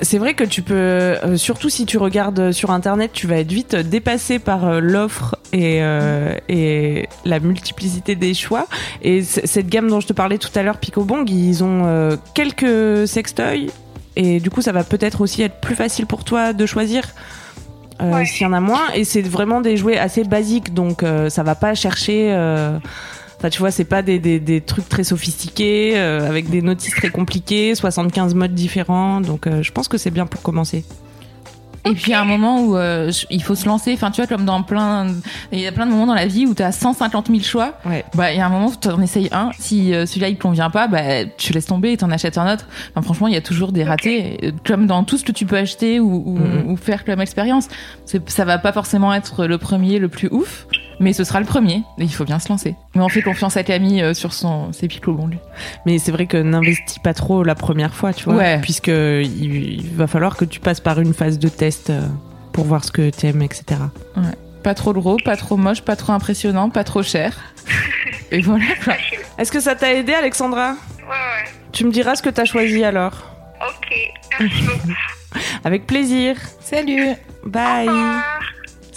C'est 0.00 0.18
vrai 0.18 0.34
que 0.34 0.44
tu 0.44 0.62
peux, 0.62 0.74
euh, 0.74 1.36
surtout 1.36 1.68
si 1.68 1.84
tu 1.84 1.98
regardes 1.98 2.52
sur 2.52 2.70
internet, 2.70 3.10
tu 3.12 3.26
vas 3.26 3.38
être 3.38 3.50
vite 3.50 3.74
dépassé 3.74 4.38
par 4.38 4.64
euh, 4.66 4.80
l'offre 4.80 5.36
et, 5.52 5.78
euh, 5.82 6.34
et 6.48 7.08
la 7.24 7.40
multiplicité 7.40 8.14
des 8.14 8.32
choix. 8.34 8.68
Et 9.02 9.22
cette 9.22 9.68
gamme 9.68 9.88
dont 9.88 9.98
je 10.00 10.06
te 10.06 10.12
parlais 10.12 10.38
tout 10.38 10.50
à 10.54 10.62
l'heure, 10.62 10.78
Picobong, 10.78 11.28
ils 11.28 11.64
ont 11.64 11.82
euh, 11.86 12.16
quelques 12.34 13.08
sextoys 13.08 13.70
et 14.14 14.38
du 14.40 14.50
coup, 14.50 14.62
ça 14.62 14.72
va 14.72 14.84
peut-être 14.84 15.20
aussi 15.20 15.42
être 15.42 15.60
plus 15.60 15.74
facile 15.74 16.06
pour 16.06 16.22
toi 16.24 16.52
de 16.52 16.64
choisir. 16.66 17.02
euh, 18.00 18.12
Ouais. 18.12 18.24
S'il 18.26 18.46
y 18.46 18.46
en 18.46 18.52
a 18.52 18.60
moins, 18.60 18.90
et 18.94 19.02
c'est 19.04 19.22
vraiment 19.22 19.60
des 19.60 19.76
jouets 19.76 19.98
assez 19.98 20.22
basiques, 20.22 20.72
donc 20.74 21.02
euh, 21.02 21.28
ça 21.28 21.42
va 21.42 21.56
pas 21.56 21.74
chercher. 21.74 22.28
Enfin, 23.38 23.50
tu 23.50 23.60
vois, 23.60 23.70
c'est 23.70 23.84
pas 23.84 24.02
des 24.02 24.62
trucs 24.66 24.88
très 24.88 25.04
sophistiqués, 25.04 25.92
euh, 25.96 26.28
avec 26.28 26.50
des 26.50 26.60
notices 26.60 26.94
très 26.94 27.10
compliquées, 27.10 27.76
75 27.76 28.34
modes 28.34 28.54
différents. 28.54 29.20
Donc, 29.20 29.46
euh, 29.46 29.62
je 29.62 29.70
pense 29.70 29.86
que 29.86 29.96
c'est 29.96 30.10
bien 30.10 30.26
pour 30.26 30.42
commencer. 30.42 30.84
Et 31.90 31.94
puis 31.94 32.12
à 32.12 32.20
un 32.20 32.24
moment 32.24 32.60
où 32.62 32.76
euh, 32.76 33.10
il 33.30 33.42
faut 33.42 33.54
se 33.54 33.66
lancer, 33.66 33.92
enfin 33.94 34.10
tu 34.10 34.20
vois 34.20 34.26
comme 34.26 34.44
dans 34.44 34.62
plein, 34.62 35.06
il 35.52 35.60
y 35.60 35.66
a 35.66 35.72
plein 35.72 35.86
de 35.86 35.90
moments 35.90 36.06
dans 36.06 36.14
la 36.14 36.26
vie 36.26 36.46
où 36.46 36.54
tu 36.54 36.62
as 36.62 36.72
150 36.72 37.28
000 37.28 37.40
choix. 37.40 37.74
Ouais. 37.86 38.04
Bah 38.14 38.32
il 38.32 38.38
y 38.38 38.40
a 38.40 38.46
un 38.46 38.50
moment 38.50 38.66
où 38.66 38.74
tu 38.80 38.88
en 38.88 39.00
essayes 39.00 39.28
un, 39.32 39.50
si 39.58 39.94
euh, 39.94 40.06
celui-là 40.06 40.28
il 40.28 40.36
te 40.36 40.42
convient 40.42 40.70
pas, 40.70 40.86
bah 40.88 41.24
tu 41.36 41.52
laisses 41.52 41.66
tomber 41.66 41.92
et 41.92 41.96
t'en 41.96 42.10
achètes 42.10 42.38
un 42.38 42.52
autre. 42.52 42.66
Enfin, 42.94 43.02
franchement 43.02 43.28
il 43.28 43.34
y 43.34 43.36
a 43.38 43.40
toujours 43.42 43.72
des 43.72 43.84
ratés, 43.84 44.38
euh, 44.44 44.50
comme 44.66 44.86
dans 44.86 45.04
tout 45.04 45.16
ce 45.18 45.24
que 45.24 45.32
tu 45.32 45.46
peux 45.46 45.56
acheter 45.56 46.00
ou, 46.00 46.22
ou, 46.26 46.38
Mhm. 46.38 46.70
ou 46.70 46.76
faire 46.76 47.04
comme 47.04 47.20
expérience. 47.20 47.68
Ça 48.26 48.44
va 48.44 48.58
pas 48.58 48.72
forcément 48.72 49.12
être 49.14 49.46
le 49.46 49.58
premier, 49.58 49.98
le 49.98 50.08
plus 50.08 50.28
ouf, 50.30 50.66
mais 51.00 51.12
ce 51.12 51.24
sera 51.24 51.40
le 51.40 51.46
premier. 51.46 51.82
Et 51.98 52.04
il 52.04 52.12
faut 52.12 52.24
bien 52.24 52.38
se 52.38 52.48
lancer. 52.48 52.74
Mais 52.94 53.02
on 53.02 53.08
fait 53.08 53.22
confiance 53.22 53.56
à 53.56 53.62
Camille 53.62 54.14
sur 54.14 54.32
son 54.32 54.72
ses 54.72 54.88
lui. 54.88 55.38
Mais 55.86 55.98
c'est 55.98 56.10
vrai 56.12 56.26
que 56.26 56.36
n'investis 56.36 56.98
pas 56.98 57.14
trop 57.14 57.42
la 57.42 57.54
première 57.54 57.94
fois, 57.94 58.12
tu 58.12 58.24
vois. 58.24 58.34
Ouais. 58.34 58.58
Puisque 58.60 58.88
il 58.88 59.82
va 59.94 60.06
falloir 60.06 60.36
que 60.36 60.44
tu 60.44 60.60
passes 60.60 60.80
par 60.80 61.00
une 61.00 61.14
phase 61.14 61.38
de 61.38 61.48
test 61.48 61.77
euh, 61.90 62.06
pour 62.52 62.64
voir 62.64 62.84
ce 62.84 62.92
que 62.92 63.10
t'aimes, 63.10 63.42
etc. 63.42 63.80
Pas 64.62 64.74
trop 64.74 64.92
gros, 64.92 65.16
pas 65.24 65.36
trop 65.36 65.56
moche, 65.56 65.82
pas 65.82 65.96
trop 65.96 66.12
impressionnant, 66.12 66.70
pas 66.70 66.84
trop 66.84 67.02
cher. 67.02 67.36
Et 68.30 68.40
voilà. 68.40 68.64
Est-ce 69.38 69.52
que 69.52 69.60
ça 69.60 69.74
t'a 69.74 69.94
aidé, 69.94 70.12
Alexandra? 70.12 70.72
Ouais, 70.98 71.06
ouais. 71.08 71.50
Tu 71.72 71.84
me 71.84 71.90
diras 71.90 72.16
ce 72.16 72.22
que 72.22 72.30
t'as 72.30 72.44
choisi 72.44 72.84
alors. 72.84 73.14
Ok. 73.60 73.94
Merci 74.40 74.62
beaucoup. 74.62 74.88
Avec 75.64 75.86
plaisir. 75.86 76.36
Salut. 76.60 77.14
Bye. 77.44 77.88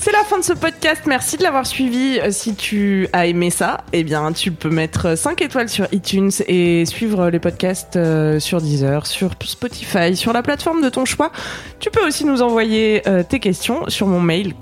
C'est 0.04 0.12
la 0.12 0.24
fin 0.24 0.40
de 0.40 0.44
ce 0.44 0.54
podcast. 0.54 1.04
Merci 1.06 1.38
de 1.38 1.44
l'avoir 1.44 1.68
suivi. 1.68 2.18
Euh, 2.20 2.32
Si 2.32 2.56
tu 2.56 3.08
as 3.14 3.28
aimé 3.28 3.52
ça, 3.52 3.82
eh 3.94 4.04
bien, 4.04 4.32
tu 4.32 4.52
peux 4.52 4.72
mettre 4.72 5.16
5 5.16 5.40
étoiles 5.44 5.70
sur 5.70 5.86
iTunes 5.92 6.32
et 6.48 6.88
suivre 6.88 7.30
les 7.30 7.38
podcasts 7.38 7.98
euh, 7.98 8.40
sur 8.40 8.62
Deezer, 8.62 9.06
sur 9.06 9.34
Spotify, 9.46 10.16
sur 10.16 10.34
la 10.34 10.42
plateforme 10.42 10.82
de 10.82 10.90
ton 10.90 11.06
choix. 11.06 11.32
Tu 11.80 11.92
peux 11.92 12.04
aussi 12.04 12.26
nous 12.26 12.42
envoyer 12.42 13.08
euh, 13.08 13.22
tes 13.22 13.40
questions 13.40 13.88
sur 13.90 14.08
mon 14.08 14.20
mail 14.20 14.56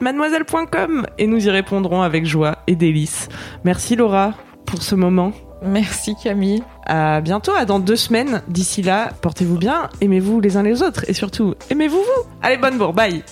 mademoiselle.com 0.00 1.08
et 1.18 1.26
nous 1.26 1.44
y 1.44 1.50
répondrons 1.50 2.02
avec 2.02 2.24
joie 2.24 2.58
et 2.68 2.76
délice. 2.76 3.28
Merci 3.64 3.96
Laura 3.96 4.34
pour 4.64 4.80
ce 4.84 4.94
moment. 4.94 5.32
Merci 5.64 6.14
Camille. 6.22 6.62
À 6.86 7.20
bientôt, 7.20 7.52
à 7.52 7.64
dans 7.64 7.80
deux 7.80 7.96
semaines. 7.96 8.42
D'ici 8.46 8.82
là, 8.82 9.10
portez-vous 9.22 9.58
bien, 9.58 9.88
aimez-vous 10.00 10.40
les 10.40 10.56
uns 10.56 10.62
les 10.62 10.82
autres 10.84 11.04
et 11.08 11.14
surtout, 11.14 11.56
aimez-vous 11.68 11.98
vous. 11.98 12.22
Allez, 12.42 12.58
bonne 12.58 12.78
bourre, 12.78 12.92
bye. 12.92 13.24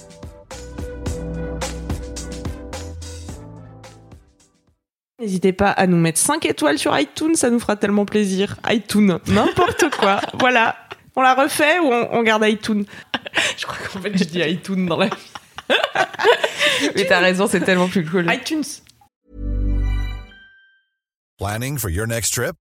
N'hésitez 5.20 5.52
pas 5.52 5.70
à 5.70 5.86
nous 5.86 5.98
mettre 5.98 6.18
5 6.18 6.46
étoiles 6.46 6.78
sur 6.78 6.98
iTunes, 6.98 7.34
ça 7.34 7.50
nous 7.50 7.60
fera 7.60 7.76
tellement 7.76 8.06
plaisir. 8.06 8.56
iTunes, 8.70 9.18
n'importe 9.26 9.84
quoi. 9.98 10.20
voilà. 10.38 10.76
On 11.14 11.20
la 11.22 11.34
refait 11.34 11.78
ou 11.78 11.86
on, 11.92 12.08
on 12.12 12.22
garde 12.22 12.42
iTunes? 12.46 12.84
Je 13.58 13.66
crois 13.66 13.76
qu'en 13.92 14.00
fait, 14.00 14.16
je 14.16 14.24
dis 14.24 14.40
iTunes 14.40 14.86
dans 14.86 14.96
la 14.96 15.06
vie. 15.06 15.12
Mais 16.96 17.04
t'as 17.04 17.18
raison, 17.20 17.46
c'est 17.46 17.60
tellement 17.60 17.88
plus 17.88 18.04
cool. 18.08 18.26
iTunes. 18.32 18.64
Planning 21.38 21.78
for 21.78 21.90
your 21.90 22.06
next 22.06 22.32
trip? 22.34 22.54